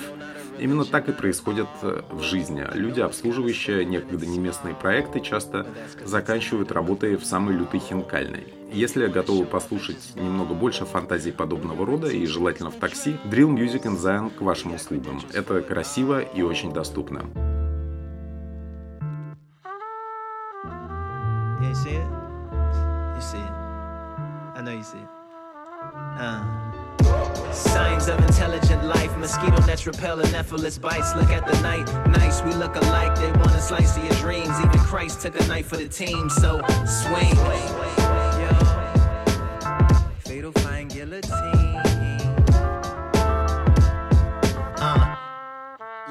Именно 0.57 0.86
так 0.86 1.09
и 1.09 1.12
происходит 1.12 1.67
в 1.83 2.24
жизни. 2.24 2.65
Люди, 2.74 3.01
обслуживающие 3.01 3.86
некогда 3.86 4.25
неместные 4.25 4.74
проекты, 4.74 5.19
часто 5.19 5.67
заканчивают 6.03 6.71
работой 6.71 7.17
в 7.17 7.24
самой 7.24 7.53
лютой 7.53 7.79
хинкальной. 7.79 8.47
Если 8.74 9.05
готовы 9.05 9.45
послушать 9.45 10.15
немного 10.15 10.55
больше 10.55 10.86
фантазий 10.86 11.31
подобного 11.31 11.86
рода 11.86 12.07
и 12.07 12.25
желательно 12.25 12.71
в 12.71 12.77
такси, 12.77 13.17
Drill 13.25 13.55
Music 13.55 13.83
and 13.83 14.00
Zion 14.00 14.31
к 14.36 14.41
вашим 14.41 14.74
услугам. 14.74 15.21
Это 15.33 15.62
красиво 15.62 16.21
и 16.21 16.41
очень 16.41 16.74
доступно. 16.74 17.56
You 21.61 21.73
see 21.73 21.89
it? 21.89 22.07
You 23.15 23.21
see 23.21 23.39
it. 23.39 23.51
I 24.55 24.61
know 24.63 24.71
you 24.71 24.83
see 24.83 24.99
it. 24.99 25.07
Uh. 26.19 27.51
Signs 27.51 28.07
of 28.07 28.19
intelligent 28.19 28.83
life, 28.85 29.15
mosquito 29.17 29.59
nets 29.65 29.87
repel 29.87 30.17
anaphylus 30.17 30.79
bites. 30.79 31.15
Look 31.15 31.29
at 31.29 31.47
the 31.47 31.59
night, 31.61 31.87
nice, 32.09 32.43
we 32.43 32.53
look 32.53 32.75
alike. 32.75 33.15
They 33.15 33.31
want 33.31 33.55
a 33.55 33.61
slice 33.61 33.97
of 33.97 34.03
your 34.03 34.13
dreams. 34.15 34.59
Even 34.59 34.79
Christ 34.79 35.21
took 35.21 35.39
a 35.39 35.47
knife 35.47 35.67
for 35.67 35.77
the 35.77 35.87
team, 35.87 36.29
so 36.29 36.61
swing. 36.85 37.35
Yo. 38.39 38.49
Fatal 40.19 40.51
flying 40.51 40.89
guillotine. 40.89 41.81
Uh. 44.79 45.15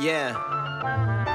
Yeah. 0.01 0.35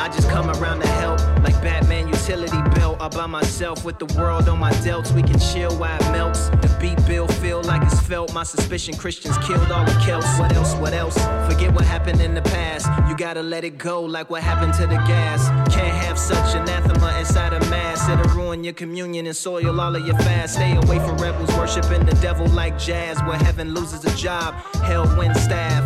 I 0.02 0.10
just 0.14 0.30
come 0.30 0.50
around 0.50 0.82
to 0.82 0.88
help, 0.88 1.20
like 1.44 1.62
Batman 1.62 2.08
utility. 2.08 2.61
All 3.02 3.10
by 3.10 3.26
myself 3.26 3.84
with 3.84 3.98
the 3.98 4.06
world 4.16 4.48
on 4.48 4.60
my 4.60 4.72
delts. 4.74 5.12
We 5.12 5.24
can 5.24 5.40
chill 5.40 5.76
while 5.76 6.00
it 6.00 6.12
melts. 6.12 6.50
The 6.50 6.78
beat 6.80 7.04
bill 7.08 7.28
feel 7.28 7.64
like 7.64 7.82
it's 7.82 8.00
felt. 8.02 8.32
My 8.32 8.44
suspicion 8.44 8.96
Christians 8.96 9.40
killed 9.40 9.72
all 9.72 9.84
the 9.84 10.00
Celts. 10.06 10.38
What 10.38 10.54
else? 10.54 10.76
What 10.76 10.94
else? 10.94 11.16
Forget 11.52 11.74
what 11.74 11.84
happened 11.84 12.22
in 12.22 12.36
the 12.36 12.44
past. 12.44 12.86
You 13.10 13.18
gotta 13.18 13.42
let 13.42 13.64
it 13.64 13.80
go, 13.80 14.04
like 14.04 14.30
what 14.30 14.44
happened 14.44 14.76
to 14.76 14.82
the 14.86 15.02
gas. 15.08 15.48
Can't 15.74 15.98
have 16.06 16.20
such 16.20 16.54
anathema 16.54 17.18
inside 17.18 17.54
a 17.54 17.60
mass. 17.72 18.08
It'll 18.08 18.36
ruin 18.36 18.64
your 18.64 18.74
communion 18.74 19.26
and 19.26 19.36
soil 19.36 19.82
all 19.82 19.96
of 19.96 20.06
your 20.06 20.18
fast. 20.20 20.54
Stay 20.54 20.76
away 20.76 21.00
from 21.00 21.18
rebels 21.18 21.50
worshiping 21.58 22.06
the 22.06 22.16
devil 22.22 22.46
like 22.50 22.78
jazz. 22.78 23.20
Where 23.24 23.40
heaven 23.40 23.74
loses 23.74 24.06
a 24.06 24.16
job, 24.16 24.54
hell 24.76 25.12
wins 25.18 25.42
staff. 25.42 25.82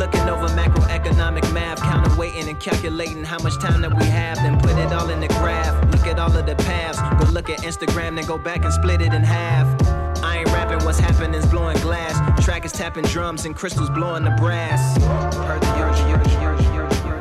Looking 0.00 0.30
over 0.30 0.48
macroeconomic 0.56 1.52
math, 1.52 1.78
counterweighting 1.80 2.48
and 2.48 2.58
calculating 2.58 3.22
how 3.22 3.38
much 3.40 3.58
time 3.58 3.82
that 3.82 3.94
we 3.94 4.06
have, 4.06 4.38
then 4.38 4.58
put 4.58 4.70
it 4.70 4.90
all 4.94 5.10
in 5.10 5.20
the 5.20 5.28
graph. 5.28 5.74
Look 5.92 6.06
at 6.06 6.18
all 6.18 6.34
of 6.34 6.46
the 6.46 6.54
paths. 6.54 6.98
Go 7.22 7.30
look 7.32 7.50
at 7.50 7.58
Instagram, 7.58 8.16
then 8.16 8.24
go 8.24 8.38
back 8.38 8.64
and 8.64 8.72
split 8.72 9.02
it 9.02 9.12
in 9.12 9.22
half. 9.22 9.66
I 10.24 10.38
ain't 10.38 10.48
rapping, 10.52 10.82
what's 10.86 10.98
happening 10.98 11.34
is 11.34 11.44
blowing 11.44 11.76
glass. 11.80 12.16
Track 12.42 12.64
is 12.64 12.72
tapping 12.72 13.04
drums 13.04 13.44
and 13.44 13.54
crystals 13.54 13.90
blowing 13.90 14.24
the 14.24 14.30
brass. 14.38 14.80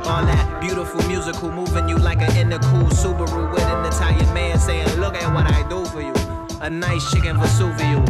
All 0.07 0.25
that 0.25 0.62
beautiful 0.62 1.05
musical 1.05 1.51
moving 1.51 1.89
you 1.89 1.98
like 1.98 2.21
an 2.21 2.33
inner 2.38 2.59
cool 2.59 2.88
Subaru 2.88 3.51
with 3.51 3.62
an 3.62 3.86
Italian 3.88 4.33
man 4.33 4.57
saying, 4.57 4.88
Look 5.01 5.15
at 5.15 5.33
what 5.33 5.51
I 5.51 5.67
do 5.67 5.83
for 5.83 6.00
you. 6.01 6.13
A 6.62 6.69
nice 6.69 7.12
chicken 7.12 7.36
Vesuvio. 7.36 8.05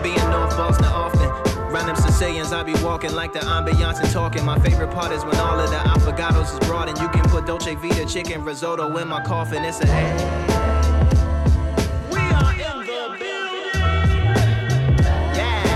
Being 0.00 0.14
North 0.30 0.56
Boston 0.56 0.84
often. 0.84 1.51
Round 1.71 1.87
them 1.87 1.95
Sicilians, 1.95 2.51
I 2.53 2.63
be 2.63 2.73
walking 2.83 3.13
like 3.13 3.33
the 3.33 3.39
ambiance 3.39 3.99
and 3.99 4.09
talking. 4.11 4.43
My 4.45 4.57
favorite 4.59 4.91
part 4.91 5.11
is 5.11 5.23
when 5.25 5.35
all 5.37 5.59
of 5.59 5.69
the 5.69 5.77
affogatos 5.77 6.53
is 6.53 6.59
brought 6.67 6.87
and 6.89 6.97
you 6.97 7.09
can 7.09 7.23
put 7.29 7.45
Dolce 7.45 7.75
Vita 7.75 8.05
chicken 8.05 8.43
risotto 8.43 8.95
in 8.97 9.07
my 9.07 9.21
coffin. 9.23 9.63
It's 9.63 9.79
a 9.81 9.85
We 12.11 12.19
are 12.19 12.53
in 12.53 12.79
the 12.85 13.17
building. 13.19 13.83
Yeah. 15.35 15.67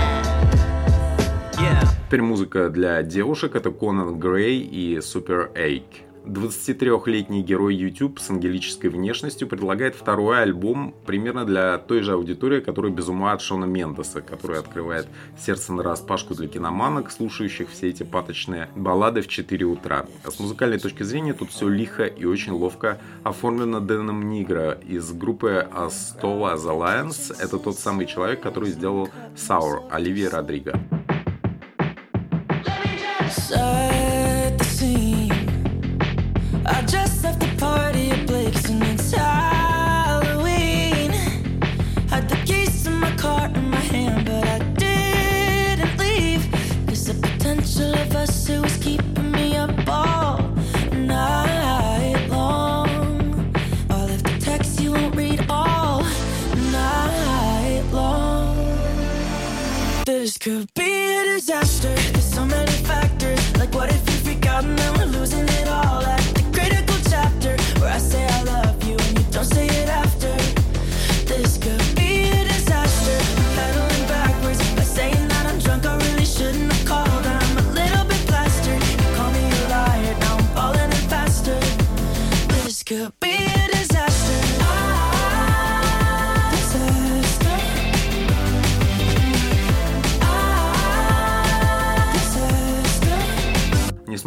Yeah. 1.60 1.88
Теперь 2.08 2.22
музыка 2.22 2.68
для 2.70 3.02
девушек 3.02 3.54
это 3.56 3.70
Конан 3.70 4.18
Грей 4.18 4.60
и 4.60 4.98
Super 5.00 5.50
Ache. 5.54 6.04
23-летний 6.27 7.41
герой 7.41 7.75
YouTube 7.75 8.19
с 8.19 8.29
ангелической 8.29 8.89
внешностью 8.89 9.47
предлагает 9.47 9.95
второй 9.95 10.41
альбом 10.41 10.93
примерно 11.05 11.45
для 11.45 11.77
той 11.77 12.01
же 12.01 12.13
аудитории, 12.13 12.59
которая 12.59 12.91
без 12.91 13.07
ума 13.07 13.33
от 13.33 13.41
Шона 13.41 13.65
Мендеса, 13.65 14.21
который 14.21 14.59
открывает 14.59 15.07
сердце 15.37 15.73
на 15.73 15.83
распашку 15.83 16.35
для 16.35 16.47
киноманок, 16.47 17.11
слушающих 17.11 17.69
все 17.69 17.89
эти 17.89 18.03
паточные 18.03 18.69
баллады 18.75 19.21
в 19.21 19.27
4 19.27 19.65
утра. 19.65 20.05
А 20.23 20.31
с 20.31 20.39
музыкальной 20.39 20.79
точки 20.79 21.03
зрения 21.03 21.33
тут 21.33 21.49
все 21.49 21.67
лихо 21.67 22.05
и 22.05 22.25
очень 22.25 22.51
ловко 22.51 22.99
оформлено 23.23 23.79
Дэном 23.79 24.29
Нигра 24.29 24.71
из 24.87 25.11
группы 25.11 25.67
Astola 25.73 26.55
The 26.55 26.77
Lions. 26.77 27.35
Это 27.39 27.57
тот 27.57 27.77
самый 27.77 28.05
человек, 28.05 28.41
который 28.41 28.69
сделал 28.69 29.09
Sour 29.35 29.89
Оливия 29.89 30.29
Родриго. 30.29 30.79
could 33.57 33.86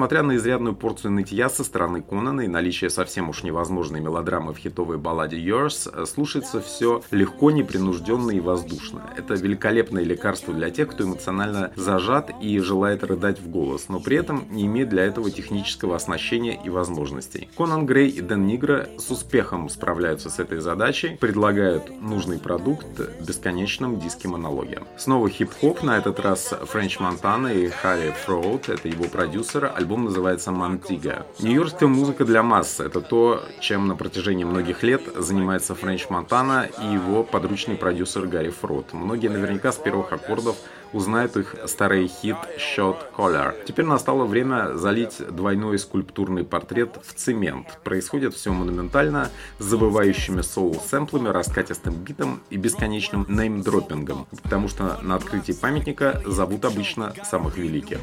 Несмотря 0.01 0.23
на 0.23 0.37
изрядную 0.37 0.75
порцию 0.75 1.13
нытья 1.13 1.51
со 1.51 1.63
стороны 1.63 2.01
Конана 2.01 2.41
и 2.41 2.49
наличие 2.49 2.89
совсем 2.89 3.29
уж 3.29 3.43
невозможной 3.43 4.01
мелодрамы 4.01 4.55
в 4.55 4.57
хитовой 4.57 4.97
балладе 4.97 5.37
Yours, 5.37 5.93
э, 5.93 6.07
слушается 6.07 6.63
все 6.63 7.03
легко, 7.11 7.51
непринужденно 7.51 8.31
и 8.31 8.41
воздушно. 8.41 9.03
Это 9.19 9.35
великолепное 9.35 10.03
лекарство 10.03 10.55
для 10.55 10.71
тех, 10.71 10.89
кто 10.89 11.05
эмоционально 11.05 11.71
зажат 11.77 12.31
и 12.41 12.59
желает 12.61 13.05
рыдать 13.05 13.41
в 13.41 13.51
голос, 13.51 13.91
но 13.91 14.01
при 14.01 14.17
этом 14.17 14.47
не 14.49 14.65
имеет 14.65 14.89
для 14.89 15.05
этого 15.05 15.31
технического 15.31 15.97
оснащения 15.97 16.59
и 16.65 16.71
возможностей. 16.71 17.51
Конан 17.55 17.85
Грей 17.85 18.09
и 18.09 18.23
Дэн 18.23 18.47
Нигра 18.47 18.89
с 18.97 19.11
успехом 19.11 19.69
справляются 19.69 20.31
с 20.31 20.39
этой 20.39 20.61
задачей, 20.61 21.19
предлагают 21.21 21.91
нужный 22.01 22.39
продукт 22.39 22.87
бесконечном 23.21 24.01
диске 24.01 24.29
монологе. 24.29 24.81
Снова 24.97 25.29
хип-хоп, 25.29 25.83
на 25.83 25.99
этот 25.99 26.21
раз 26.21 26.55
Френч 26.69 27.01
Монтана 27.01 27.49
и 27.49 27.69
Харри 27.69 28.15
Фроуд, 28.25 28.71
это 28.71 28.89
его 28.89 29.05
продюсер, 29.05 29.71
Альбом 29.77 29.90
называется 29.97 30.53
«Мантига». 30.53 31.27
Нью-Йоркская 31.41 31.89
музыка 31.89 32.25
для 32.25 32.43
масс— 32.43 32.81
это 32.81 33.01
то, 33.01 33.43
чем 33.61 33.89
на 33.89 33.97
протяжении 33.97 34.45
многих 34.45 34.83
лет 34.83 35.03
занимается 35.17 35.75
Френч 35.75 36.09
Монтана 36.11 36.69
и 36.83 36.93
его 36.93 37.25
подручный 37.25 37.77
продюсер 37.77 38.27
Гарри 38.27 38.51
Фрод. 38.51 38.93
Многие 38.93 39.29
наверняка 39.29 39.73
с 39.73 39.77
первых 39.77 40.13
аккордов 40.13 40.57
узнают 40.93 41.37
их 41.37 41.57
старый 41.67 42.09
хит 42.09 42.37
«Shot 42.59 42.97
Collar». 43.17 43.55
Теперь 43.67 43.85
настало 43.85 44.25
время 44.25 44.77
залить 44.77 45.19
двойной 45.35 45.79
скульптурный 45.79 46.45
портрет 46.45 46.99
в 47.03 47.15
цемент. 47.15 47.79
Происходит 47.85 48.35
все 48.35 48.53
монументально, 48.53 49.31
с 49.59 49.65
забывающими 49.65 50.43
соул-сэмплами, 50.43 51.29
раскатистым 51.29 51.95
битом 51.95 52.43
и 52.51 52.57
бесконечным 52.57 53.27
неймдропингом, 53.29 54.27
потому 54.43 54.69
что 54.69 54.99
на 55.03 55.17
открытии 55.17 55.53
памятника 55.53 56.23
зовут 56.27 56.65
обычно 56.65 57.15
самых 57.25 57.57
великих. 57.57 57.99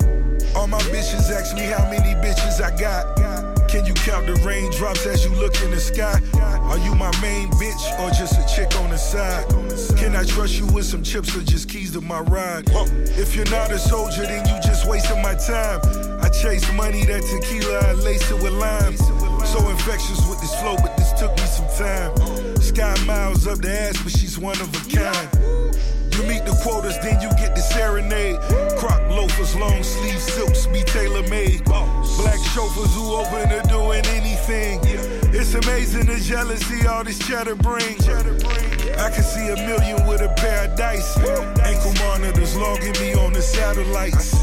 Can 2.78 3.56
you 3.56 3.57
count 4.08 4.26
the 4.26 4.36
raindrops 4.36 5.06
as 5.06 5.26
you 5.26 5.32
look 5.36 5.62
in 5.62 5.70
the 5.70 5.80
sky? 5.80 6.22
Are 6.72 6.78
you 6.78 6.96
my 6.96 7.12
main 7.22 7.50
bitch 7.60 7.84
or 8.00 8.10
just 8.12 8.40
a 8.40 8.56
chick 8.56 8.74
on 8.80 8.90
the 8.90 8.98
side? 8.98 9.46
Can 9.98 10.16
I 10.16 10.24
trust 10.24 10.58
you 10.58 10.66
with 10.68 10.86
some 10.86 11.04
chips 11.04 11.36
or 11.36 11.42
just 11.42 11.68
keys 11.68 11.92
to 11.92 12.00
my 12.00 12.22
ride? 12.22 12.64
If 13.20 13.36
you're 13.36 13.50
not 13.52 13.70
a 13.70 13.78
soldier, 13.78 14.24
then 14.24 14.48
you 14.48 14.56
just 14.62 14.88
wasting 14.88 15.22
my 15.22 15.36
time. 15.36 15.82
I 16.22 16.30
chase 16.30 16.64
money, 16.74 17.04
that 17.04 17.22
tequila, 17.24 17.80
I 17.80 17.94
lace 17.94 18.32
it 18.32 18.42
with 18.42 18.54
lime. 18.54 18.96
So 19.46 19.68
infectious 19.68 20.26
with 20.30 20.40
this 20.40 20.56
flow, 20.62 20.78
but 20.78 20.96
this 20.96 21.12
took 21.20 21.36
me 21.36 21.44
some 21.44 21.68
time. 21.76 22.16
Sky 22.62 22.96
miles 23.06 23.46
up 23.46 23.60
the 23.60 23.72
ass, 23.72 24.02
but 24.04 24.14
she's 24.14 24.40
one 24.40 24.60
of 24.62 24.70
a 24.74 24.96
kind. 24.96 25.67
You 26.18 26.24
meet 26.24 26.46
the 26.46 26.58
quotas, 26.64 26.98
then 26.98 27.22
you 27.22 27.30
get 27.38 27.54
the 27.54 27.62
serenade. 27.62 28.40
Croc 28.80 29.00
loafers, 29.08 29.56
long 29.56 29.84
sleeve 29.84 30.20
silks 30.20 30.66
be 30.66 30.82
tailor 30.82 31.22
made. 31.30 31.64
Black 31.64 32.40
chauffeurs 32.56 32.92
who 32.96 33.14
open 33.14 33.50
to 33.50 33.62
doing 33.70 34.04
anything. 34.08 34.80
It's 35.30 35.54
amazing 35.54 36.08
the 36.08 36.18
jealousy 36.20 36.88
all 36.88 37.04
this 37.04 37.20
cheddar 37.20 37.54
brings. 37.54 38.10
I 38.10 39.12
can 39.12 39.22
see 39.22 39.48
a 39.50 39.58
million 39.68 40.08
with 40.08 40.22
a 40.22 40.34
pair 40.38 40.66
of 40.66 40.76
dice. 40.76 41.20
Ankle 41.62 41.94
monitors 42.02 42.58
logging 42.58 42.94
me 42.94 43.14
on 43.14 43.32
the 43.34 43.42
satellites. 43.44 44.34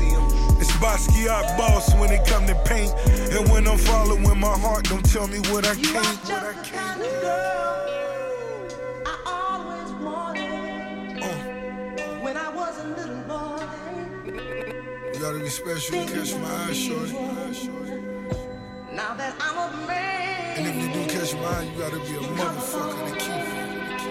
It's 0.60 0.70
Basquiat 0.78 1.58
boss 1.58 1.92
when 1.96 2.12
it 2.12 2.24
come 2.24 2.46
to 2.46 2.54
paint. 2.66 2.94
And 3.34 3.50
when 3.50 3.66
I'm 3.66 3.78
following 3.78 4.38
my 4.38 4.56
heart, 4.58 4.84
don't 4.84 5.04
tell 5.04 5.26
me 5.26 5.40
what 5.50 5.66
I 5.66 5.74
can't. 5.74 6.18
What 6.22 6.44
I 6.44 6.54
can't. 6.62 7.73
Gotta 15.34 15.44
be 15.44 15.50
special 15.50 16.06
to 16.06 16.12
catch 16.12 16.34
my 16.36 16.48
eyes, 16.48 16.78
shorty. 16.78 17.12
Now 18.92 19.14
that 19.14 19.34
I'm 19.40 19.56
a 19.58 19.86
man. 19.86 20.58
And 20.58 20.66
if 20.68 20.76
you 20.76 20.92
do 20.92 21.10
catch 21.10 21.34
my 21.34 21.40
eye, 21.40 21.62
you 21.62 21.76
gotta 21.76 21.98
be 21.98 22.14
a 22.14 22.20
motherfucker 22.38 23.08
to 23.08 23.16
keep 23.18 23.30
it. 23.30 24.06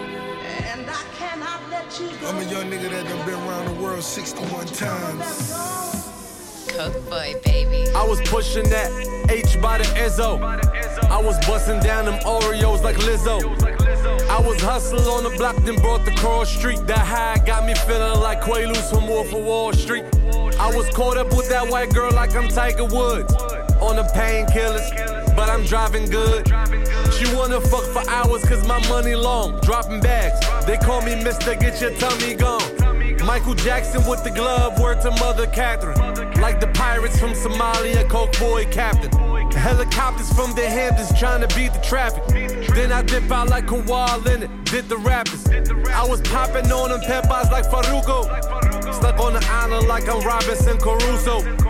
And 0.68 0.90
I 0.90 1.02
cannot 1.16 1.60
let 1.70 1.98
you 1.98 2.10
go. 2.20 2.28
I'm 2.28 2.36
a 2.36 2.50
young 2.50 2.70
nigga 2.70 2.90
that 2.90 3.08
done 3.08 3.24
been 3.24 3.34
around 3.48 3.74
the 3.74 3.82
world 3.82 4.02
61 4.02 4.66
times. 4.66 6.04
Coke 6.68 7.08
boy, 7.08 7.34
baby. 7.42 7.90
I 7.94 8.04
was 8.06 8.20
pushing 8.28 8.68
that 8.68 8.90
H 9.30 9.62
by 9.62 9.78
the 9.78 9.84
Izzo. 9.84 10.42
I 11.08 11.22
was 11.22 11.38
busting 11.46 11.80
down 11.80 12.04
them 12.04 12.18
Oreos 12.24 12.82
like 12.82 12.96
Lizzo. 12.96 13.40
I 14.28 14.40
was 14.40 14.60
hustling 14.60 15.06
on 15.06 15.22
the 15.22 15.30
block, 15.38 15.56
then 15.64 15.76
brought 15.76 16.04
the 16.04 16.10
cross 16.12 16.50
street. 16.50 16.86
That 16.86 16.98
high 16.98 17.42
got 17.46 17.64
me 17.64 17.74
feeling 17.74 18.20
like 18.20 18.42
Quaaludes 18.42 18.90
from 18.90 19.06
Wolf 19.06 19.32
of 19.32 19.42
Wall 19.42 19.72
Street. 19.72 20.04
I 20.64 20.74
was 20.74 20.88
caught 20.94 21.18
up 21.18 21.28
with 21.36 21.50
that 21.50 21.68
white 21.68 21.92
girl 21.92 22.10
like 22.10 22.34
I'm 22.34 22.48
Tiger 22.48 22.86
Woods. 22.86 23.34
On 23.82 23.96
the 23.96 24.10
painkillers, 24.16 25.36
but 25.36 25.50
I'm 25.50 25.62
driving 25.66 26.06
good. 26.08 26.48
She 27.12 27.26
wanna 27.36 27.60
fuck 27.60 27.84
for 27.92 28.08
hours 28.08 28.42
cause 28.46 28.66
my 28.66 28.80
money 28.88 29.14
long. 29.14 29.60
Dropping 29.60 30.00
bags, 30.00 30.40
they 30.64 30.78
call 30.78 31.02
me 31.02 31.12
Mr. 31.16 31.60
Get 31.60 31.82
Your 31.82 31.90
Tummy 31.98 32.34
Gone. 32.34 32.62
Michael 33.26 33.52
Jackson 33.52 34.08
with 34.08 34.24
the 34.24 34.30
glove, 34.30 34.80
word 34.80 35.02
to 35.02 35.10
Mother 35.10 35.46
Catherine. 35.48 35.98
Like 36.40 36.60
the 36.60 36.68
pirates 36.68 37.20
from 37.20 37.32
Somalia, 37.32 38.08
Coke 38.08 38.38
Boy 38.38 38.64
Captain. 38.64 39.12
Helicopters 39.52 40.32
from 40.32 40.54
the 40.54 40.66
Hamptons 40.66 41.12
trying 41.18 41.46
to 41.46 41.54
beat 41.54 41.74
the 41.74 41.80
traffic. 41.80 42.26
Then 42.74 42.90
I 42.90 43.02
dip 43.02 43.30
out 43.30 43.50
like 43.50 43.66
Kawhi 43.66 44.24
Leonard, 44.24 44.64
did 44.64 44.88
the 44.88 44.96
rappers. 44.96 45.46
I 45.90 46.06
was 46.08 46.22
popping 46.22 46.72
on 46.72 46.88
them 46.88 47.00
peppers 47.02 47.50
like 47.50 47.66
Faruko. 47.66 48.63
Stuck 49.04 49.20
on 49.20 49.34
the 49.34 49.46
island 49.50 49.86
like 49.86 50.08
I'm 50.08 50.22
Robinson 50.22 50.78
Caruso. 50.78 51.63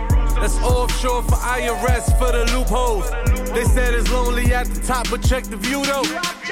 That's 0.45 0.61
offshore 0.61 1.23
for 1.23 1.39
IRS 1.57 2.05
for 2.19 2.31
the 2.31 2.45
loopholes. 2.53 3.09
They 3.55 3.63
said 3.63 3.95
it's 3.95 4.11
lonely 4.11 4.53
at 4.53 4.67
the 4.67 4.81
top, 4.85 5.09
but 5.09 5.23
check 5.23 5.43
the 5.45 5.57
view 5.57 5.81
though. 5.83 6.05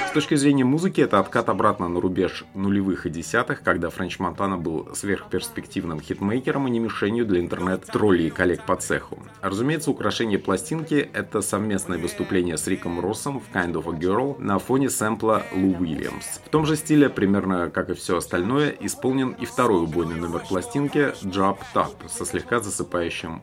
С 0.08 0.10
точки 0.14 0.36
зрения 0.36 0.64
музыки, 0.64 1.00
это 1.00 1.18
откат 1.18 1.48
обратно 1.48 1.88
на 1.88 2.00
рубеж 2.00 2.44
нулевых 2.54 3.06
и 3.06 3.10
десятых, 3.10 3.62
когда 3.62 3.90
Френч 3.90 4.18
Монтана 4.18 4.56
был 4.56 4.88
сверхперспективным 4.94 6.00
хитмейкером 6.00 6.66
и 6.66 6.70
не 6.70 6.78
мишенью 6.78 7.26
для 7.26 7.40
интернет-троллей 7.40 8.28
и 8.28 8.30
коллег 8.30 8.62
по 8.62 8.76
цеху. 8.76 9.18
Разумеется, 9.42 9.90
украшение 9.90 10.38
пластинки— 10.38 11.08
это 11.12 11.42
совместное 11.42 11.98
выступление 11.98 12.56
с 12.56 12.66
Риком 12.66 13.00
Россом 13.00 13.40
в 13.40 13.54
Kind 13.54 13.74
of 13.74 13.92
a 13.92 13.98
Girl 13.98 14.40
на 14.40 14.58
фоне 14.58 14.88
сэмпла 14.88 15.42
Лу 15.52 15.76
Уильямс. 15.80 16.40
В 16.44 16.48
том 16.48 16.64
же 16.64 16.76
стиле, 16.76 17.08
примерно 17.08 17.70
как 17.70 17.90
и 17.90 17.94
все 17.94 18.16
остальное, 18.16 18.74
исполнен 18.80 19.30
и 19.32 19.46
второй 19.46 19.82
убойный 19.82 20.16
номер 20.16 20.42
пластинки 20.48 21.12
Drop 21.24 21.58
Top 21.74 22.08
со 22.08 22.24
слегка 22.24 22.60
засыпающим 22.60 23.42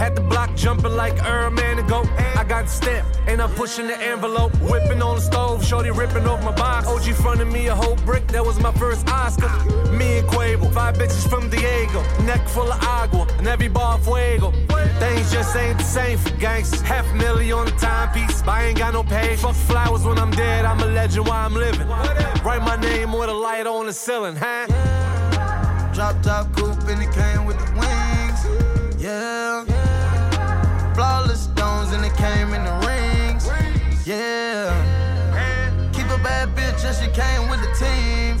Had 0.00 0.16
the 0.16 0.22
block 0.22 0.56
jumping 0.56 0.96
like 0.96 1.12
Earl 1.28 1.50
Man 1.50 1.76
to 1.76 1.82
go. 1.82 2.04
I 2.34 2.42
got 2.42 2.64
the 2.64 2.70
stamp 2.70 3.06
and 3.26 3.42
I'm 3.42 3.50
pushing 3.50 3.86
the 3.86 4.00
envelope. 4.00 4.50
Whipping 4.62 5.02
on 5.02 5.16
the 5.16 5.20
stove, 5.20 5.62
shorty 5.62 5.90
ripping 5.90 6.26
off 6.26 6.42
my 6.42 6.52
box. 6.52 6.86
OG 6.88 7.14
fronted 7.16 7.48
me 7.48 7.66
a 7.66 7.74
whole 7.74 7.96
brick, 7.96 8.26
that 8.28 8.42
was 8.42 8.58
my 8.58 8.72
first 8.72 9.06
Oscar. 9.10 9.50
Me 9.92 10.20
and 10.20 10.26
Quavo, 10.26 10.72
five 10.72 10.94
bitches 10.96 11.28
from 11.28 11.50
Diego. 11.50 12.00
Neck 12.24 12.48
full 12.48 12.72
of 12.72 12.82
agua 12.82 13.26
and 13.36 13.46
every 13.46 13.68
bar 13.68 13.98
fuego. 13.98 14.52
Things 15.00 15.30
just 15.30 15.54
ain't 15.54 15.76
the 15.76 15.84
same 15.84 16.16
for 16.16 16.30
gangsters. 16.38 16.80
Half 16.80 17.04
million 17.14 17.58
on 17.58 17.66
the 17.66 17.72
timepiece, 17.72 18.42
I 18.48 18.68
ain't 18.68 18.78
got 18.78 18.94
no 18.94 19.02
pay. 19.02 19.36
Fuck 19.36 19.54
flowers 19.54 20.02
when 20.04 20.18
I'm 20.18 20.30
dead, 20.30 20.64
I'm 20.64 20.80
a 20.80 20.86
legend 20.86 21.28
while 21.28 21.44
I'm 21.44 21.52
living. 21.52 21.86
Write 22.42 22.62
my 22.62 22.76
name 22.76 23.12
with 23.12 23.28
a 23.28 23.34
light 23.34 23.66
on 23.66 23.84
the 23.84 23.92
ceiling, 23.92 24.36
huh? 24.36 24.64
Drop 25.92 26.22
top 26.22 26.56
coupe 26.56 26.88
and 26.88 27.02
it 27.02 27.12
came 27.12 27.44
with 27.44 27.58
the 27.58 27.70
wings. 27.78 29.02
Yeah. 29.02 29.69
Yeah. 34.10 34.74
Keep 35.92 36.10
a 36.10 36.18
bad 36.18 36.48
bitch 36.56 36.82
and 36.84 36.96
she 36.98 37.06
came 37.14 37.48
with 37.48 37.60
the 37.62 37.70
team. 37.78 38.34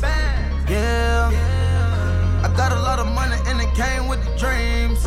Yeah. 0.68 1.30
I 2.42 2.48
got 2.56 2.72
a 2.72 2.80
lot 2.88 2.98
of 2.98 3.06
money 3.06 3.36
and 3.46 3.60
it 3.60 3.72
came 3.82 4.08
with 4.08 4.20
the 4.24 4.32
dreams. 4.36 5.00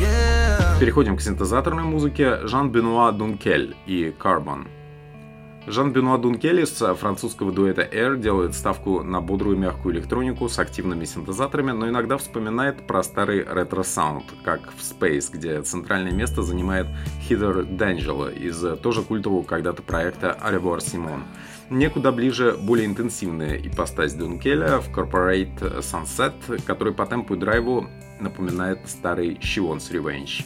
Yeah. 0.00 0.78
Переходим 0.80 1.18
к 1.18 1.20
синтезаторной 1.20 1.82
музыке 1.84 2.46
Жан-Бенуа 2.46 3.12
Дункель 3.12 3.76
и 3.84 4.14
Carbon. 4.18 4.68
Жан-Бенуа 5.66 6.16
Дункель 6.18 6.60
из 6.60 6.70
французского 6.70 7.52
дуэта 7.52 7.82
Air 7.82 8.18
делает 8.18 8.54
ставку 8.54 9.02
на 9.02 9.20
бодрую 9.20 9.58
мягкую 9.58 9.94
электронику 9.94 10.48
с 10.48 10.58
активными 10.58 11.04
синтезаторами, 11.04 11.72
но 11.72 11.88
иногда 11.88 12.16
вспоминает 12.16 12.86
про 12.86 13.02
старый 13.02 13.44
ретро-саунд, 13.44 14.24
как 14.42 14.72
в 14.72 14.80
Space, 14.80 15.30
где 15.30 15.60
центральное 15.62 16.12
место 16.12 16.42
занимает 16.42 16.86
Хидер 17.22 17.60
D'Angelo 17.60 18.34
из 18.34 18.80
тоже 18.80 19.02
культового 19.02 19.42
когда-то 19.42 19.82
проекта 19.82 20.32
Аревуар 20.32 20.80
Симон. 20.80 21.24
Некуда 21.68 22.10
ближе 22.10 22.56
более 22.58 22.86
интенсивная 22.86 23.56
ипостась 23.56 24.14
Дункеля 24.14 24.78
в 24.80 24.90
Corporate 24.90 25.80
Sunset, 25.80 26.62
который 26.64 26.94
по 26.94 27.06
темпу 27.06 27.34
и 27.34 27.38
драйву 27.38 27.86
напоминает 28.18 28.80
старый 28.86 29.34
Shion's 29.34 29.92
Revenge. 29.92 30.44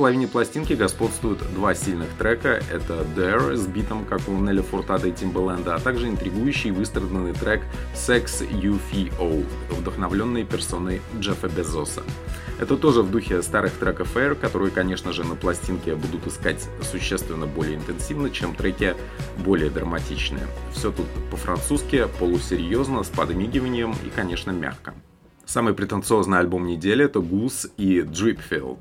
Половине 0.00 0.26
пластинки 0.26 0.72
господствуют 0.72 1.40
два 1.52 1.74
сильных 1.74 2.08
трека. 2.18 2.62
Это 2.72 3.06
Dare 3.14 3.54
с 3.54 3.66
битом, 3.66 4.06
как 4.06 4.26
у 4.28 4.32
Нелли 4.32 4.62
Фуртада 4.62 5.08
и 5.08 5.12
Тимбаленда, 5.12 5.74
а 5.74 5.78
также 5.78 6.08
интригующий 6.08 6.70
выстраданный 6.70 7.34
трек 7.34 7.60
Sex 7.94 8.48
UFO, 8.50 9.44
вдохновленный 9.68 10.44
персоной 10.44 11.02
Джеффа 11.18 11.48
Безоса. 11.48 12.02
Это 12.58 12.78
тоже 12.78 13.02
в 13.02 13.10
духе 13.10 13.42
старых 13.42 13.74
треков 13.74 14.16
Air, 14.16 14.36
которые, 14.36 14.70
конечно 14.70 15.12
же, 15.12 15.22
на 15.22 15.34
пластинке 15.34 15.94
будут 15.94 16.26
искать 16.26 16.66
существенно 16.80 17.46
более 17.46 17.76
интенсивно, 17.76 18.30
чем 18.30 18.54
треки 18.54 18.96
более 19.44 19.68
драматичные. 19.68 20.46
Все 20.72 20.90
тут 20.92 21.08
по-французски, 21.30 22.06
полусерьезно, 22.18 23.02
с 23.02 23.08
подмигиванием 23.08 23.94
и, 24.02 24.08
конечно, 24.08 24.50
мягко. 24.50 24.94
Самый 25.44 25.74
претенциозный 25.74 26.38
альбом 26.38 26.66
недели 26.66 27.04
это 27.04 27.18
Goose 27.18 27.70
и 27.76 28.00
Dripfield. 28.00 28.78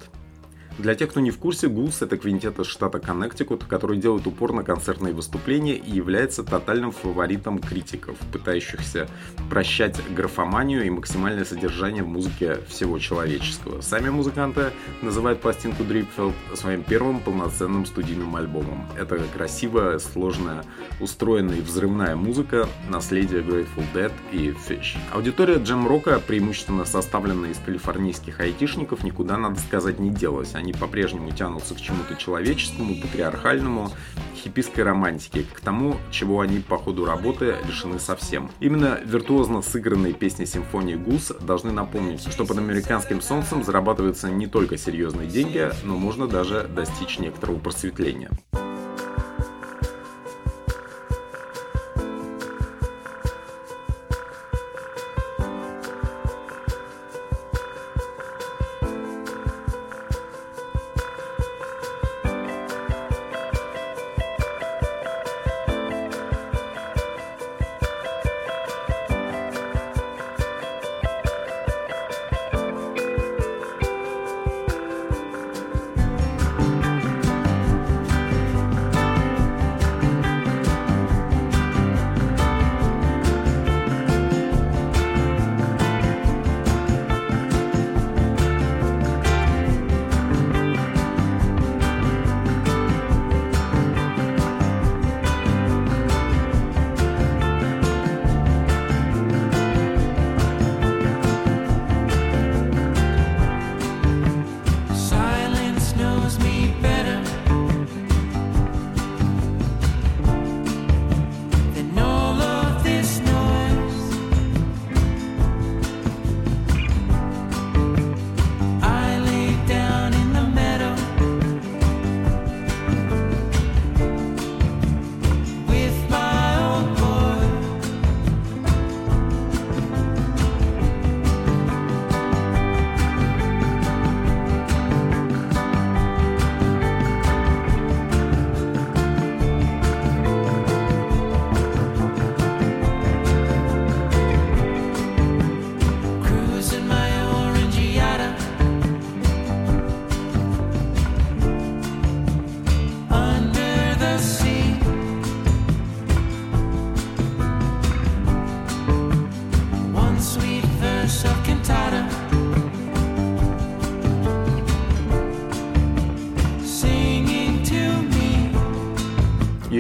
Для 0.80 0.96
тех, 0.96 1.10
кто 1.10 1.20
не 1.20 1.30
в 1.30 1.38
курсе, 1.38 1.68
Гулс— 1.68 2.02
это 2.04 2.18
квинтет 2.18 2.58
из 2.58 2.68
штата 2.68 3.00
Коннектикут, 3.00 3.66
который 3.66 3.98
делает 3.98 4.26
упор 4.26 4.54
на 4.54 4.64
концертные 4.64 5.14
выступления 5.14 5.76
и 5.76 5.92
является 5.92 6.42
тотальным 6.42 6.94
фаворитом 6.94 7.60
критиков, 7.60 8.16
пытающихся 8.32 9.10
прощать 9.50 10.00
графоманию 10.16 10.86
и 10.86 10.90
максимальное 10.90 11.44
содержание 11.44 12.02
в 12.02 12.08
музыке 12.08 12.60
всего 12.70 12.98
человеческого. 12.98 13.82
Сами 13.82 14.08
музыканты 14.08 14.72
называют 15.02 15.42
пластинку 15.42 15.84
Dripfield 15.84 16.34
своим 16.54 16.84
первым 16.84 17.20
полноценным 17.20 17.86
студийным 17.86 18.38
альбомом. 18.38 18.88
Это 18.98 19.20
красивая, 19.36 20.00
сложная, 20.00 20.64
устроенная 21.02 21.58
и 21.58 21.62
взрывная 21.62 22.16
музыка, 22.16 22.70
наследие 22.88 23.42
Grateful 23.42 23.84
Dead 23.94 24.14
и 24.32 24.52
Fish. 24.52 24.96
Аудитория 25.12 25.58
джем-рока, 25.58 26.22
преимущественно 26.26 26.86
составленная 26.86 27.52
из 27.52 27.58
калифорнийских 27.58 28.40
айтишников, 28.40 29.04
никуда, 29.04 29.38
надо 29.38 29.60
сказать, 29.60 30.00
не 30.00 30.10
делась. 30.10 30.56
Они 30.56 30.69
они 30.70 30.74
по-прежнему 30.80 31.32
тянутся 31.32 31.74
к 31.74 31.82
чему-то 31.82 32.16
человеческому, 32.16 32.96
патриархальному, 33.02 33.92
хиппийской 34.36 34.84
романтике, 34.84 35.44
к 35.52 35.60
тому, 35.60 35.98
чего 36.12 36.42
они 36.42 36.60
по 36.60 36.78
ходу 36.78 37.06
работы 37.06 37.56
лишены 37.68 38.00
совсем. 38.00 38.52
Именно 38.60 39.00
виртуозно 39.04 39.62
сыгранные 39.62 40.14
песни 40.14 40.46
симфонии 40.46 40.96
Гус 40.96 41.32
должны 41.42 41.72
напомнить, 41.72 42.32
что 42.32 42.46
под 42.46 42.60
американским 42.60 43.22
солнцем 43.22 43.64
зарабатываются 43.64 44.30
не 44.30 44.48
только 44.48 44.78
серьезные 44.78 45.28
деньги, 45.28 45.70
но 45.84 45.98
можно 45.98 46.28
даже 46.28 46.70
достичь 46.74 47.18
некоторого 47.20 47.58
просветления. 47.58 48.30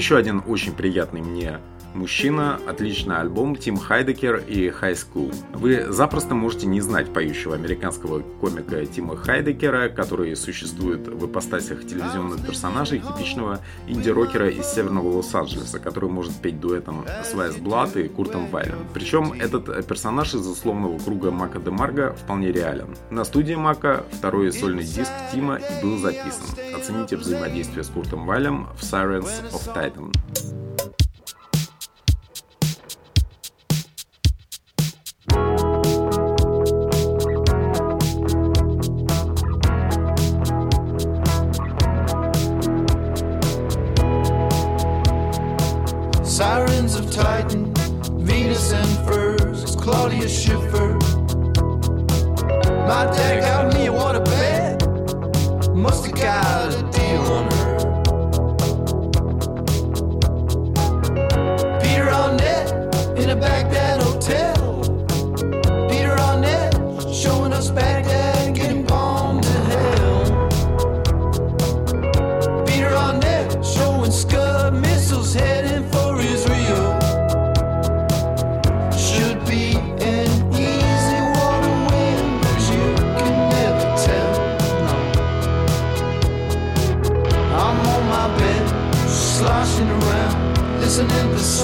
Еще 0.10 0.18
один 0.18 0.42
очень 0.48 0.74
приятный 0.74 1.22
мне 1.22 1.60
Мужчина, 2.10 2.60
отличный 2.66 3.18
альбом 3.18 3.56
Тим 3.56 3.78
Хайдекер 3.78 4.38
и 4.38 4.70
High 4.70 4.98
School. 4.98 5.32
Вы 5.54 5.86
запросто 5.94 6.34
можете 6.34 6.66
не 6.66 6.82
знать 6.82 7.14
поющего 7.14 7.54
американского 7.54 8.22
комика 8.42 8.84
Тима 8.88 9.16
Хайдекера, 9.16 9.90
который 9.90 10.36
существует 10.36 11.08
в 11.08 11.28
ипостасях 11.28 11.86
телевизионных 11.86 12.44
персонажей 12.44 12.98
типичного 12.98 13.60
инди-рокера 13.88 14.50
из 14.50 14.66
северного 14.66 15.18
Лос-Анджелеса, 15.18 15.78
который 15.78 16.10
может 16.10 16.34
петь 16.34 16.60
дуэтом 16.60 17.06
с 17.24 17.36
Вайс 17.36 17.58
Блад 17.58 17.96
и 17.96 18.08
Куртом 18.08 18.48
Вайлем. 18.48 18.88
Причем 18.92 19.34
этот 19.34 19.86
персонаж 19.86 20.34
из 20.34 20.48
условного 20.48 20.98
круга 20.98 21.30
Мака 21.30 21.60
де 21.60 21.70
Марго 21.70 22.14
вполне 22.14 22.52
реален. 22.52 22.96
На 23.12 23.24
студии 23.24 23.54
Мака 23.54 24.04
второй 24.14 24.52
сольный 24.52 24.84
диск 24.84 25.12
Тима 25.32 25.58
и 25.58 25.84
был 25.84 26.00
записан. 26.00 26.58
Оцените 26.76 27.18
взаимодействие 27.18 27.84
с 27.84 27.88
Куртом 27.90 28.26
Вайлем 28.26 28.66
в 28.76 28.82
Sirens 28.82 29.30
of 29.52 29.76
Titan. 29.76 30.59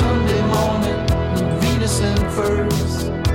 Sunday 0.06 0.42
morning, 0.54 1.60
Venus 1.62 2.00
and 2.00 2.32
first. 2.32 3.35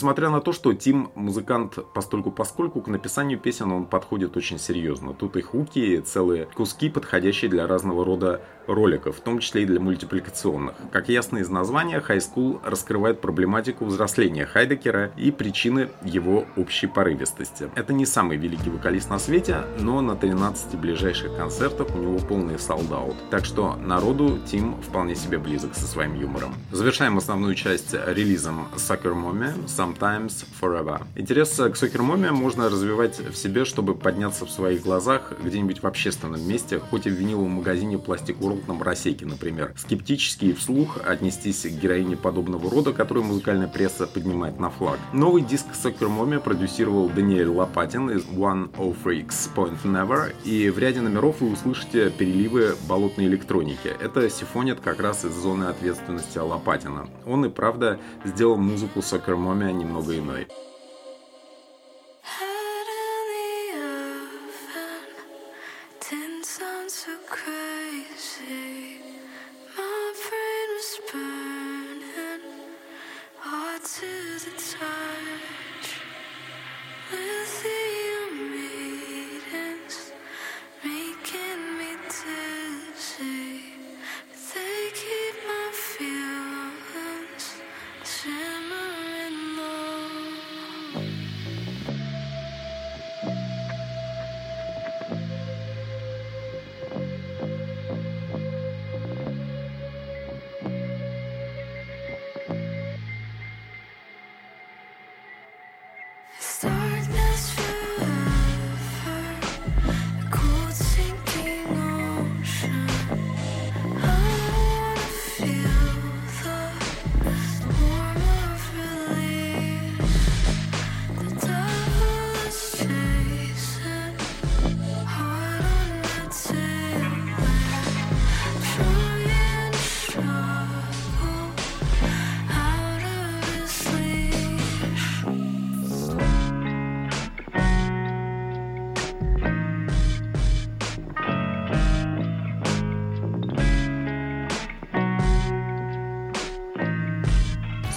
Несмотря 0.00 0.30
на 0.30 0.40
то, 0.40 0.54
что 0.54 0.72
Тим 0.72 1.10
музыкант 1.14 1.78
постольку 1.92 2.30
поскольку 2.30 2.80
к 2.80 2.88
написанию 2.88 3.38
песен 3.38 3.70
он 3.70 3.84
подходит 3.84 4.34
очень 4.34 4.58
серьезно. 4.58 5.12
Тут 5.12 5.36
и 5.36 5.42
хуки, 5.42 6.00
целые 6.00 6.46
куски, 6.46 6.88
подходящие 6.88 7.50
для 7.50 7.66
разного 7.66 8.02
рода 8.02 8.40
роликов, 8.66 9.16
в 9.16 9.20
том 9.20 9.40
числе 9.40 9.62
и 9.62 9.66
для 9.66 9.80
мультипликационных. 9.80 10.74
Как 10.90 11.08
ясно 11.08 11.38
из 11.38 11.48
названия, 11.50 12.02
High 12.06 12.18
School 12.18 12.60
раскрывает 12.64 13.20
проблематику 13.20 13.84
взросления 13.84 14.46
Хайдекера 14.46 15.12
и 15.16 15.30
причины 15.30 15.90
его 16.02 16.46
общей 16.56 16.86
порывистости. 16.86 17.70
Это 17.74 17.92
не 17.92 18.06
самый 18.06 18.36
великий 18.36 18.70
вокалист 18.70 19.10
на 19.10 19.18
свете, 19.18 19.64
но 19.78 20.00
на 20.00 20.16
13 20.16 20.76
ближайших 20.76 21.36
концертах 21.36 21.88
у 21.94 21.98
него 21.98 22.18
полный 22.18 22.58
солдаут. 22.58 23.16
Так 23.30 23.44
что 23.44 23.76
народу 23.76 24.38
Тим 24.46 24.80
вполне 24.80 25.14
себе 25.14 25.38
близок 25.38 25.74
со 25.74 25.86
своим 25.86 26.14
юмором. 26.14 26.54
Завершаем 26.72 27.18
основную 27.18 27.54
часть 27.54 27.92
релизом 27.92 28.68
Sucker 28.76 29.14
Mommy, 29.14 29.68
сам 29.68 29.89
sometimes 29.90 30.44
forever. 30.60 31.02
Интерес 31.16 31.50
к 31.50 31.76
сокер-моме 31.76 32.30
можно 32.30 32.68
развивать 32.68 33.18
в 33.18 33.36
себе, 33.36 33.64
чтобы 33.64 33.94
подняться 33.94 34.46
в 34.46 34.50
своих 34.50 34.82
глазах 34.82 35.32
где-нибудь 35.42 35.82
в 35.82 35.86
общественном 35.86 36.46
месте, 36.46 36.78
хоть 36.78 37.06
и 37.06 37.10
в 37.10 37.14
виниловом 37.14 37.52
магазине 37.52 37.96
Plastic 37.96 38.38
World 38.38 38.66
на 38.66 38.74
Моросейке, 38.74 39.26
например. 39.26 39.72
Скептически 39.76 40.46
и 40.46 40.52
вслух 40.52 40.98
отнестись 41.04 41.62
к 41.62 41.70
героине 41.70 42.16
подобного 42.16 42.70
рода, 42.70 42.92
которую 42.92 43.24
музыкальная 43.24 43.68
пресса 43.68 44.06
поднимает 44.06 44.58
на 44.58 44.70
флаг. 44.70 44.98
Новый 45.12 45.42
диск 45.42 45.66
Сокер 45.74 46.08
продюсировал 46.40 47.08
Даниэль 47.08 47.48
Лопатин 47.48 48.10
из 48.10 48.24
One 48.24 48.70
of 48.72 48.96
Freaks 49.04 49.50
Point 49.54 49.82
Never, 49.84 50.32
и 50.44 50.70
в 50.70 50.78
ряде 50.78 51.00
номеров 51.00 51.40
вы 51.40 51.52
услышите 51.52 52.10
переливы 52.10 52.74
болотной 52.88 53.26
электроники. 53.26 53.88
Это 54.00 54.28
сифонит 54.30 54.80
как 54.80 55.00
раз 55.00 55.24
из 55.24 55.32
зоны 55.32 55.64
ответственности 55.64 56.38
Лопатина. 56.38 57.08
Он 57.26 57.44
и 57.44 57.48
правда 57.48 57.98
сделал 58.24 58.56
музыку 58.56 59.02
Сокер 59.02 59.36
немного 59.80 60.16
иной. 60.16 60.46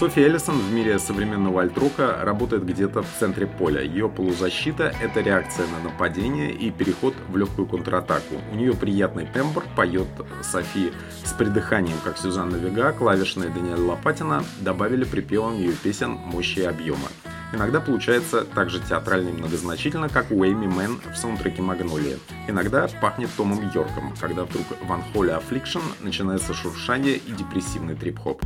Софи 0.03 0.19
Эллисон 0.19 0.59
в 0.59 0.73
мире 0.73 0.99
современного 0.99 1.61
альтрока 1.61 2.19
работает 2.23 2.65
где-то 2.65 3.03
в 3.03 3.07
центре 3.21 3.47
поля. 3.47 3.81
Ее 3.81 4.09
полузащита— 4.09 4.93
это 5.01 5.21
реакция 5.21 5.65
на 5.67 5.89
нападение 5.89 6.51
и 6.51 6.71
переход 6.71 7.13
в 7.29 7.37
легкую 7.37 7.69
контратаку. 7.69 8.35
У 8.51 8.55
нее 8.55 8.73
приятный 8.73 9.25
тембр, 9.25 9.63
поет 9.77 10.09
Софи 10.41 10.91
с 11.23 11.31
придыханием, 11.31 11.95
как 12.03 12.17
Сюзанна 12.17 12.57
Вега, 12.57 12.91
клавишная 12.91 13.47
Даниэль 13.47 13.79
Лопатина 13.79 14.43
добавили 14.59 15.05
припевом 15.05 15.57
ее 15.57 15.71
песен 15.71 16.09
мощи 16.09 16.59
и 16.59 16.63
объема. 16.63 17.07
Иногда 17.53 17.79
получается 17.79 18.43
так 18.43 18.69
же 18.69 18.81
театрально 18.81 19.29
и 19.29 19.31
многозначительно, 19.31 20.09
как 20.09 20.31
у 20.31 20.43
Эйми 20.43 20.67
Мэн 20.67 20.99
в 21.13 21.15
саундтреке 21.15 21.61
«Магнолия». 21.61 22.17
Иногда 22.49 22.89
пахнет 23.01 23.29
Томом 23.37 23.71
Йорком, 23.73 24.13
когда 24.19 24.43
вдруг 24.43 24.65
в 24.81 24.91
Unholy 24.91 25.41
Affliction 25.41 25.81
начинается 26.01 26.53
шуршание 26.53 27.15
и 27.15 27.31
депрессивный 27.31 27.95
трип-хоп. 27.95 28.41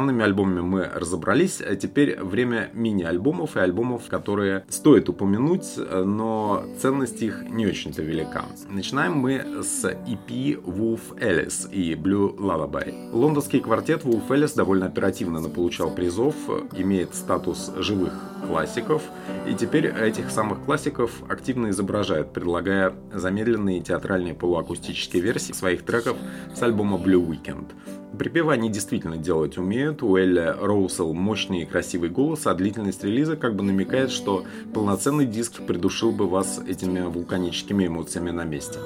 Основными 0.00 0.24
альбомами 0.24 0.60
мы 0.60 0.84
разобрались, 0.84 1.60
а 1.60 1.76
теперь 1.76 2.18
время 2.22 2.70
мини-альбомов 2.72 3.56
и 3.56 3.60
альбомов, 3.60 4.08
которые 4.08 4.64
стоит 4.70 5.10
упомянуть, 5.10 5.76
но 5.76 6.64
ценность 6.80 7.20
их 7.20 7.42
не 7.50 7.66
очень-то 7.66 8.00
велика. 8.02 8.46
Начинаем 8.70 9.16
мы 9.18 9.62
с 9.62 9.84
EP 9.84 10.62
Wolf 10.64 11.18
Alice 11.20 11.70
и 11.70 11.94
Blue 11.94 12.34
Lullaby. 12.34 13.10
Лондонский 13.12 13.60
квартет 13.60 14.04
Wolf 14.04 14.26
Alice 14.28 14.56
довольно 14.56 14.86
оперативно 14.86 15.46
получал 15.50 15.90
призов, 15.90 16.34
имеет 16.72 17.14
статус 17.14 17.70
живых 17.76 18.14
классиков, 18.46 19.02
и 19.46 19.54
теперь 19.54 19.86
этих 19.86 20.30
самых 20.30 20.64
классиков 20.64 21.12
активно 21.28 21.70
изображают, 21.70 22.32
предлагая 22.32 22.94
замедленные 23.12 23.80
театральные 23.80 24.34
полуакустические 24.34 25.22
версии 25.22 25.52
своих 25.52 25.84
треков 25.84 26.16
с 26.54 26.62
альбома 26.62 26.96
Blue 26.96 27.26
Weekend. 27.26 27.66
Припевы 28.18 28.52
они 28.52 28.68
действительно 28.68 29.16
делать 29.16 29.56
умеют. 29.56 30.02
У 30.02 30.16
Элли 30.16 30.54
Роусел 30.60 31.14
мощный 31.14 31.62
и 31.62 31.64
красивый 31.64 32.10
голос, 32.10 32.46
а 32.46 32.54
длительность 32.54 33.04
релиза 33.04 33.36
как 33.36 33.54
бы 33.54 33.62
намекает, 33.62 34.10
что 34.10 34.44
полноценный 34.74 35.26
диск 35.26 35.62
придушил 35.62 36.10
бы 36.10 36.28
вас 36.28 36.60
этими 36.66 37.00
вулканическими 37.00 37.86
эмоциями 37.86 38.30
на 38.30 38.44
месте. 38.44 38.78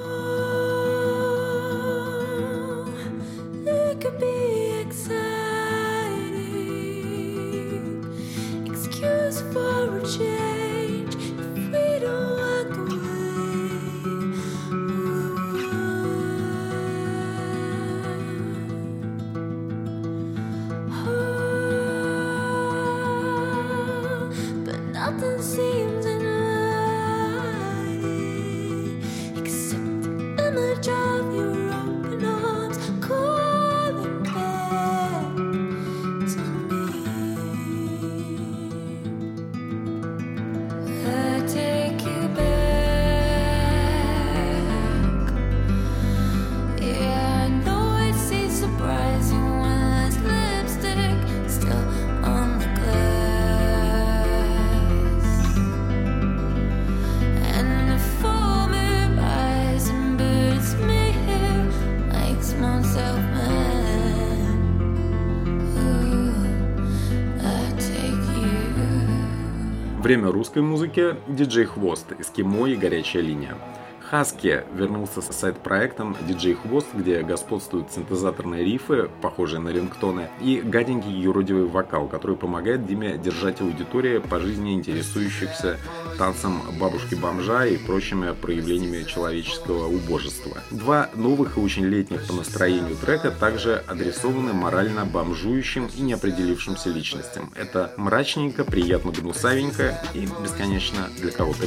Время 70.05 70.31
русской 70.31 70.61
музыки– 70.61 71.15
диджей 71.27 71.65
Хвост, 71.65 72.05
Эскимо 72.19 72.67
и 72.67 72.75
Горячая 72.75 73.23
линия. 73.23 73.57
Хаски 74.01 74.61
вернулся 74.75 75.19
с 75.19 75.35
сайт-проектом 75.35 76.15
DJ 76.27 76.53
Хвост, 76.53 76.85
где 76.93 77.23
господствуют 77.23 77.91
синтезаторные 77.91 78.63
рифы, 78.63 79.09
похожие 79.23 79.59
на 79.59 79.69
рингтоны, 79.69 80.29
и 80.41 80.61
гаденький 80.63 81.09
юродивый 81.11 81.65
вокал, 81.65 82.07
который 82.07 82.37
помогает 82.37 82.85
Диме 82.85 83.17
держать 83.17 83.61
аудиторию 83.61 84.21
по 84.21 84.39
жизни 84.39 84.75
интересующихся 84.75 85.79
танцем 86.17 86.61
бабушки-бомжа 86.79 87.65
и 87.65 87.77
прочими 87.77 88.33
проявлениями 88.33 89.03
человеческого 89.03 89.87
убожества. 89.87 90.57
Два 90.71 91.09
новых 91.15 91.57
и 91.57 91.59
очень 91.59 91.85
летних 91.85 92.25
по 92.27 92.33
настроению 92.33 92.95
трека 92.95 93.31
также 93.31 93.83
адресованы 93.87 94.53
морально 94.53 95.05
бомжующим 95.05 95.89
и 95.95 96.01
неопределившимся 96.01 96.89
личностям. 96.89 97.51
Это 97.55 97.93
мрачненько, 97.97 98.63
приятно 98.63 99.11
гнусавенько 99.11 100.01
и 100.13 100.27
бесконечно 100.43 101.09
для 101.19 101.31
кого-то 101.31 101.65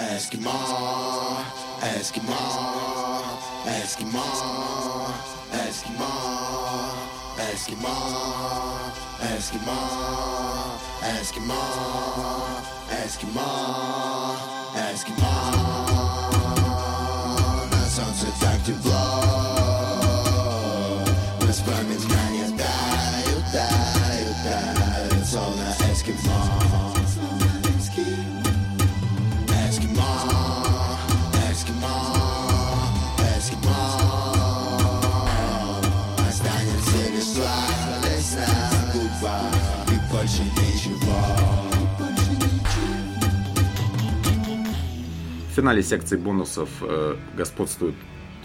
Eskimo, 0.00 0.50
Eskimo, 1.82 2.36
Eskimo, 3.66 4.24
Eskimo, 9.28 10.79
Eskimo, 11.02 11.54
Eskimo, 12.90 14.36
Eskimo. 14.74 15.32
That 17.70 17.88
sounds 17.88 18.22
effective 18.22 18.84
love. 18.84 20.20
This 21.40 21.60
burn 21.62 21.86
is 21.90 22.06
man, 22.06 22.34
you 22.34 22.50
die, 22.56 23.24
you 23.28 23.40
die, 23.52 24.20
you 24.20 24.32
die. 24.44 25.08
It's 25.18 25.34
all 25.34 25.52
that 25.52 25.78
Eskimo. 25.88 26.38
Eskimo, 29.64 30.10
Eskimo, 31.48 31.94
Eskimo. 33.32 33.78
A 37.12 37.22
slide, 37.22 38.00
let's 38.02 38.34
финале 45.60 45.82
секции 45.82 46.16
бонусов 46.16 46.70
э, 46.80 47.16
господствует 47.36 47.94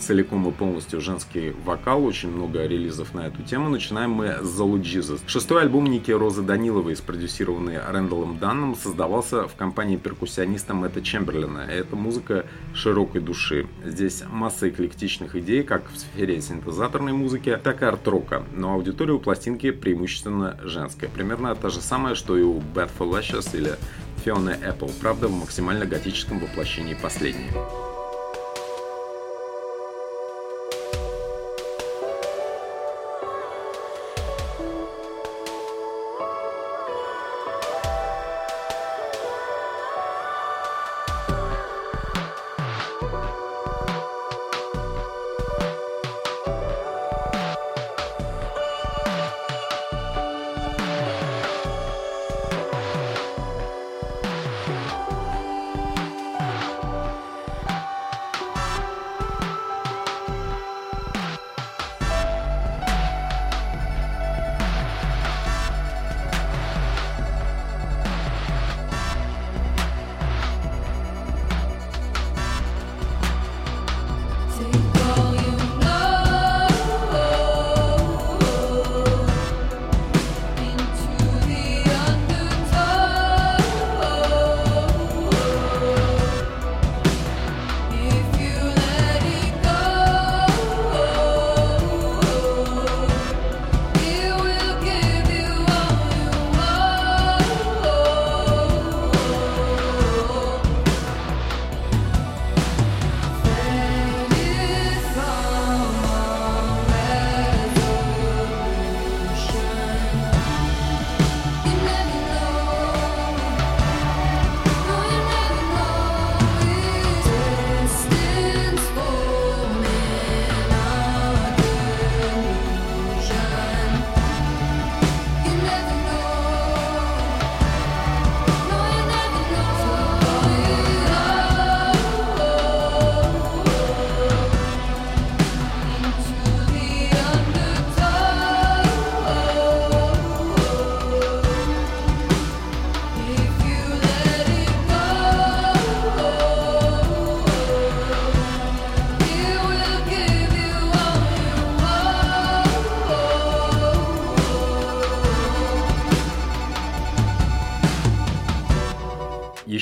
целиком 0.06 0.47
и 0.47 0.51
полностью 0.51 1.01
женский 1.01 1.56
вокал, 1.66 2.06
очень 2.06 2.30
много 2.30 2.66
релизов 2.66 3.14
на 3.14 3.28
эту 3.28 3.41
тему. 3.41 3.70
Начинаем 3.70 4.12
мы 4.12 4.38
с 4.41 4.60
Zolu 4.60 4.80
Jesus. 4.82 5.22
Шестой 5.26 5.64
альбом 5.64 5.88
Ники 5.88 6.12
Розы 6.12 6.43
Даниловой, 6.43 6.95
спродюсированный 6.95 7.80
Рэндаллом 7.80 8.38
Данном, 8.38 8.76
создавался 8.76 9.47
в 9.47 9.56
компании 9.56 9.97
перкуссиониста 9.97 10.74
Мэтта 10.74 11.01
Чемберлина. 11.01 11.60
Это 11.60 11.95
музыка 11.95 12.45
широкой 12.74 13.22
души. 13.22 13.68
Здесь 13.84 14.24
масса 14.30 14.70
эклектичных 14.70 15.36
идей, 15.36 15.64
как 15.64 15.89
в 15.91 15.97
сфере 15.97 16.39
синтезаторной 16.39 17.14
музыки, 17.14 17.60
так 17.64 17.82
и 17.82 17.86
арт-рока. 17.86 18.43
Но 18.53 18.74
аудитория 18.74 19.14
у 19.14 19.20
пластинки 19.20 19.72
преимущественно 19.72 20.60
женская. 20.64 21.08
Примерно 21.08 21.56
та 21.56 21.70
же 21.70 21.82
самая, 21.82 22.16
что 22.16 22.38
и 22.38 22.43
у 22.43 22.60
Bad 22.60 22.91
for 22.97 23.16
или 23.53 23.76
Fiona 24.24 24.60
Apple, 24.60 24.91
правда 25.01 25.28
в 25.28 25.34
максимально 25.34 25.86
готическом 25.86 26.39
воплощении 26.39 26.95
последней. 27.01 27.49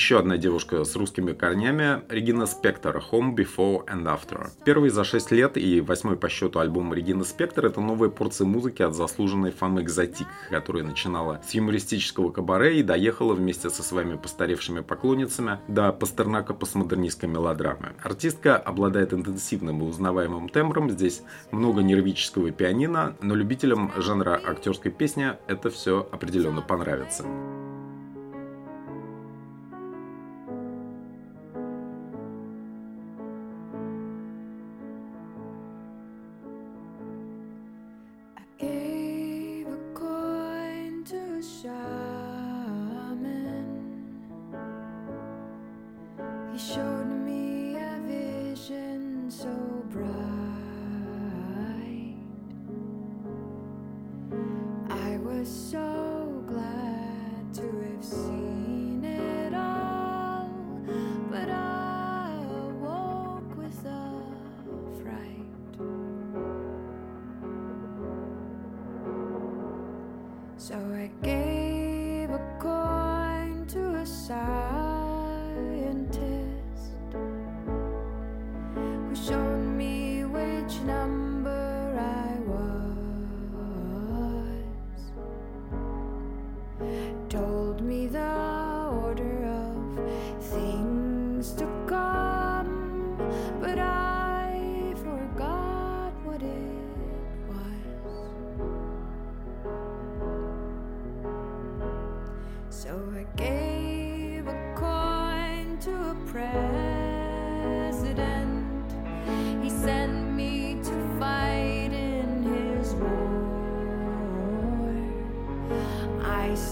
Еще 0.04 0.20
одна 0.20 0.36
девушка 0.36 0.84
с 0.84 0.98
русскими 0.98 1.32
корнями– 1.32 2.02
Регина 2.10 2.46
Спектор 2.46 3.02
«Home 3.10 3.34
Before 3.34 3.86
and 3.88 4.04
After». 4.04 4.50
Первый 4.66 4.90
за 4.90 5.06
6 5.06 5.32
лет 5.32 5.56
и 5.56 5.80
восьмой 5.80 6.18
по 6.18 6.28
счету 6.28 6.60
альбом 6.60 6.94
Регины 6.94 7.24
Спектор– 7.24 7.66
это 7.68 7.80
новая 7.80 8.10
порция 8.10 8.46
музыки 8.46 8.82
от 8.82 8.96
заслуженной 8.96 9.52
фан 9.52 9.80
экзотик, 9.80 10.28
которая 10.50 10.84
начинала 10.84 11.42
с 11.48 11.54
юмористического 11.54 12.32
кабаре 12.32 12.82
и 12.82 12.84
доехала 12.84 13.34
вместе 13.34 13.70
со 13.70 13.82
своими 13.82 14.18
постаревшими 14.18 14.82
поклонницами 14.82 15.60
до 15.70 15.94
пастернака 15.94 16.54
постмодернистской 16.54 17.30
мелодрамы. 17.30 17.94
Артистка 18.04 18.58
обладает 18.58 19.14
интенсивным 19.14 19.84
и 19.84 19.86
узнаваемым 19.86 20.50
тембром, 20.50 20.90
здесь 20.90 21.22
много 21.52 21.82
нервического 21.82 22.52
пианино, 22.52 23.16
но 23.22 23.36
любителям 23.36 23.94
жанра 23.96 24.38
актерской 24.46 24.92
песни 24.92 25.32
это 25.48 25.70
все 25.70 26.06
определенно 26.12 26.62
понравится. 26.62 27.24
So 70.74 70.80
I 70.80 71.12
gave 71.22 71.43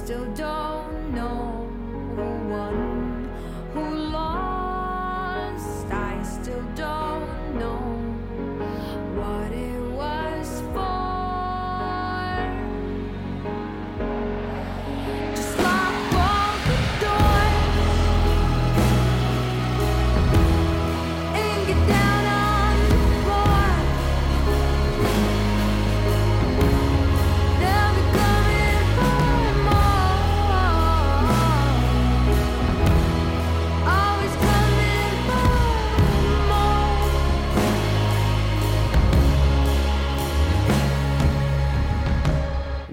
still 0.04 0.26
don't 0.34 1.14
know 1.14 1.70
who 2.16 2.50
won, 2.50 2.91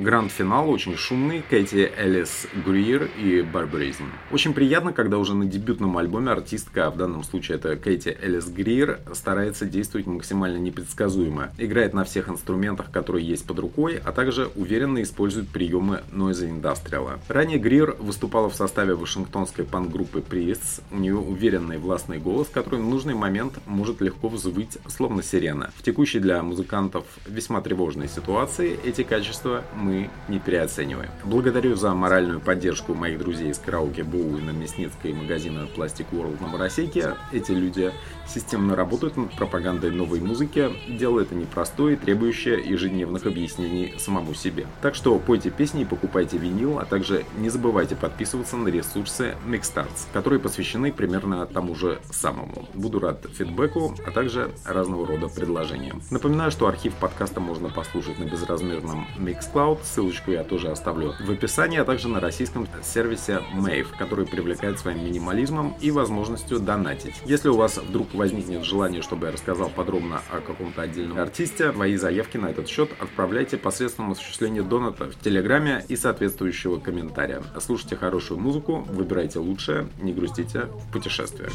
Гранд-финал 0.09 0.71
очень 0.71 0.97
шумный, 0.97 1.43
Кэти 1.43 1.93
Элис 1.99 2.47
Гриер 2.65 3.11
и 3.19 3.43
Барбаризм. 3.43 4.05
Очень 4.31 4.55
приятно, 4.55 4.95
когда 4.95 5.19
уже 5.19 5.35
на 5.35 5.45
дебютном 5.45 5.99
альбоме 5.99 6.31
артистка, 6.31 6.87
а 6.87 6.91
в 6.91 6.97
данном 6.97 7.23
случае 7.23 7.59
это 7.59 7.77
Кэти 7.77 8.17
Элис 8.23 8.47
Гриер, 8.49 9.01
старается 9.13 9.67
действовать 9.67 10.07
максимально 10.07 10.57
непредсказуемо. 10.57 11.51
Играет 11.59 11.93
на 11.93 12.05
всех 12.05 12.31
инструментах, 12.31 12.91
которые 12.91 13.29
есть 13.29 13.47
под 13.47 13.59
рукой, 13.59 14.01
а 14.03 14.13
также 14.13 14.49
уверенно 14.57 15.03
использует 15.03 15.51
приемы 15.51 16.01
Noise 16.11 16.59
Industrial. 16.59 17.19
Ранее 17.29 17.59
Гриер 17.59 17.95
выступала 17.99 18.49
в 18.49 18.55
составе 18.55 18.95
вашингтонской 18.95 19.67
панк-группы 19.67 20.21
Priests. 20.21 20.81
У 20.91 20.97
нее 20.97 21.17
уверенный 21.17 21.77
властный 21.77 22.17
голос, 22.17 22.49
который 22.49 22.81
в 22.81 22.85
нужный 22.87 23.13
момент 23.13 23.59
может 23.67 24.01
легко 24.01 24.29
взвыть, 24.29 24.79
словно 24.87 25.23
сирена. 25.23 25.71
В 25.77 25.83
текущей 25.83 26.19
для 26.19 26.43
музыкантов 26.43 27.05
весьма 27.27 27.61
тревожной 27.61 28.09
ситуации 28.09 28.79
эти 28.87 29.03
качества 29.03 29.65
мы 29.77 29.98
не 30.29 30.39
переоцениваем. 30.39 31.11
Благодарю 31.25 31.75
за 31.75 31.95
моральную 31.95 32.41
поддержку 32.41 32.95
моих 32.95 33.19
друзей 33.19 33.51
из 33.51 33.59
караоке 33.59 34.05
Боуина, 34.05 34.51
Мясницкой 34.51 35.11
и 35.11 35.15
магазина 35.15 35.67
Plastic 35.77 36.07
World 36.13 36.41
на 36.41 36.49
Моросейке. 36.49 37.15
Эти 37.33 37.53
люди 37.53 37.93
системно 38.33 38.77
работают 38.77 39.17
над 39.17 39.33
пропагандой 39.33 39.91
новой 39.91 40.21
музыки. 40.21 40.71
Дело 40.89 41.21
это 41.21 41.35
непростое 41.35 41.97
требующее 41.97 42.59
ежедневных 42.61 43.27
объяснений 43.27 43.95
самому 43.99 44.35
себе. 44.35 44.67
Так 44.83 44.95
что 44.95 45.19
пойте 45.19 45.51
песни 45.51 45.83
и 45.83 45.85
покупайте 45.85 46.39
винил, 46.39 46.79
а 46.79 46.85
также 46.85 47.25
не 47.39 47.49
забывайте 47.49 47.97
подписываться 47.97 48.57
на 48.57 48.69
ресурсы 48.69 49.35
Mixstarts, 49.47 50.07
которые 50.13 50.41
посвящены 50.41 50.93
примерно 50.93 51.47
тому 51.47 51.75
же 51.75 52.01
самому. 52.11 52.69
Буду 52.75 53.01
рад 53.01 53.27
фидбэку, 53.33 53.95
а 54.07 54.11
также 54.11 54.51
разного 54.65 55.07
рода 55.07 55.29
предложениям. 55.29 56.03
Напоминаю, 56.11 56.51
что 56.51 56.67
архив 56.67 56.95
подкаста 56.95 57.41
можно 57.41 57.69
послушать 57.69 58.19
на 58.19 58.25
безразмерном 58.25 59.07
Mixcloud, 59.19 59.79
ссылочку 59.83 60.33
я 60.33 60.45
тоже 60.45 60.69
оставлю 60.69 61.15
в 61.21 61.31
описании, 61.31 61.79
а 61.79 61.85
также 61.85 62.09
на 62.09 62.21
российском 62.21 62.69
сервисе 62.83 63.41
Mave, 63.55 63.89
который 63.99 64.27
привлекает 64.27 64.79
своим 64.79 65.05
минимализмом 65.05 65.75
и 65.81 65.91
возможностью 65.91 66.59
донатить. 66.59 67.23
Если 67.25 67.49
у 67.49 67.57
вас 67.57 67.79
вдруг 67.79 68.15
возникнет 68.19 68.65
желание, 68.65 69.03
чтобы 69.03 69.27
я 69.27 69.33
рассказал 69.33 69.71
подробно 69.71 70.21
о 70.31 70.41
каком-то 70.41 70.83
отдельном 70.83 71.19
артисте, 71.19 71.73
свои 71.73 71.97
заявки 71.97 72.37
на 72.37 72.47
этот 72.47 72.69
счет 72.69 72.91
отправляйте 72.99 73.57
посредством 73.57 74.11
осуществления 74.13 74.63
доната 74.63 75.11
в 75.11 75.19
Телеграме 75.19 75.85
и 75.89 75.97
соответствующего 75.97 76.79
комментария. 76.79 77.43
Слушайте 77.61 77.97
хорошую 77.97 78.41
музыку, 78.41 78.85
выбирайте 78.89 79.39
лучшее, 79.39 79.87
не 80.01 80.13
грустите 80.13 80.63
в 80.63 80.93
путешествиях. 80.93 81.53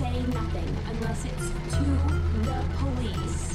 Say 0.00 0.22
nothing 0.32 0.70
unless 0.90 1.24
it's 1.26 1.48
to 1.74 1.84
the 2.44 2.58
police. 2.78 3.50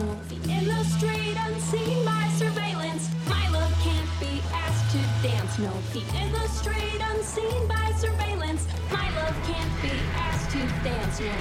The 0.00 0.84
street 0.84 1.36
unseen 1.46 2.04
by 2.04 2.28
surveillance. 2.36 3.10
My 3.28 3.48
love 3.50 3.72
can't 3.82 4.10
be 4.20 4.40
asked 4.52 4.90
to 4.92 4.98
dance, 5.22 5.58
no 5.58 5.72
the 5.92 6.48
street 6.48 7.00
unseen 7.12 7.68
by 7.68 7.92
surveillance. 7.96 8.66
My 8.90 9.08
love 9.16 9.36
can't 9.46 9.82
be 9.82 9.92
asked 10.16 10.50
to 10.52 10.58
dance, 10.82 11.20
no 11.20 11.32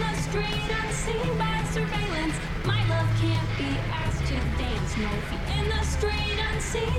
the 0.00 0.14
street 0.22 0.70
unseen 0.84 1.38
by 1.38 1.64
surveillance. 1.70 2.36
My 2.64 2.80
love 2.88 3.08
can't 3.20 3.50
be 3.58 3.70
asked 3.92 4.26
to 4.26 4.36
dance, 4.56 4.96
no 4.96 5.10
the 5.68 5.84
street 5.84 6.38
unseen. 6.52 6.98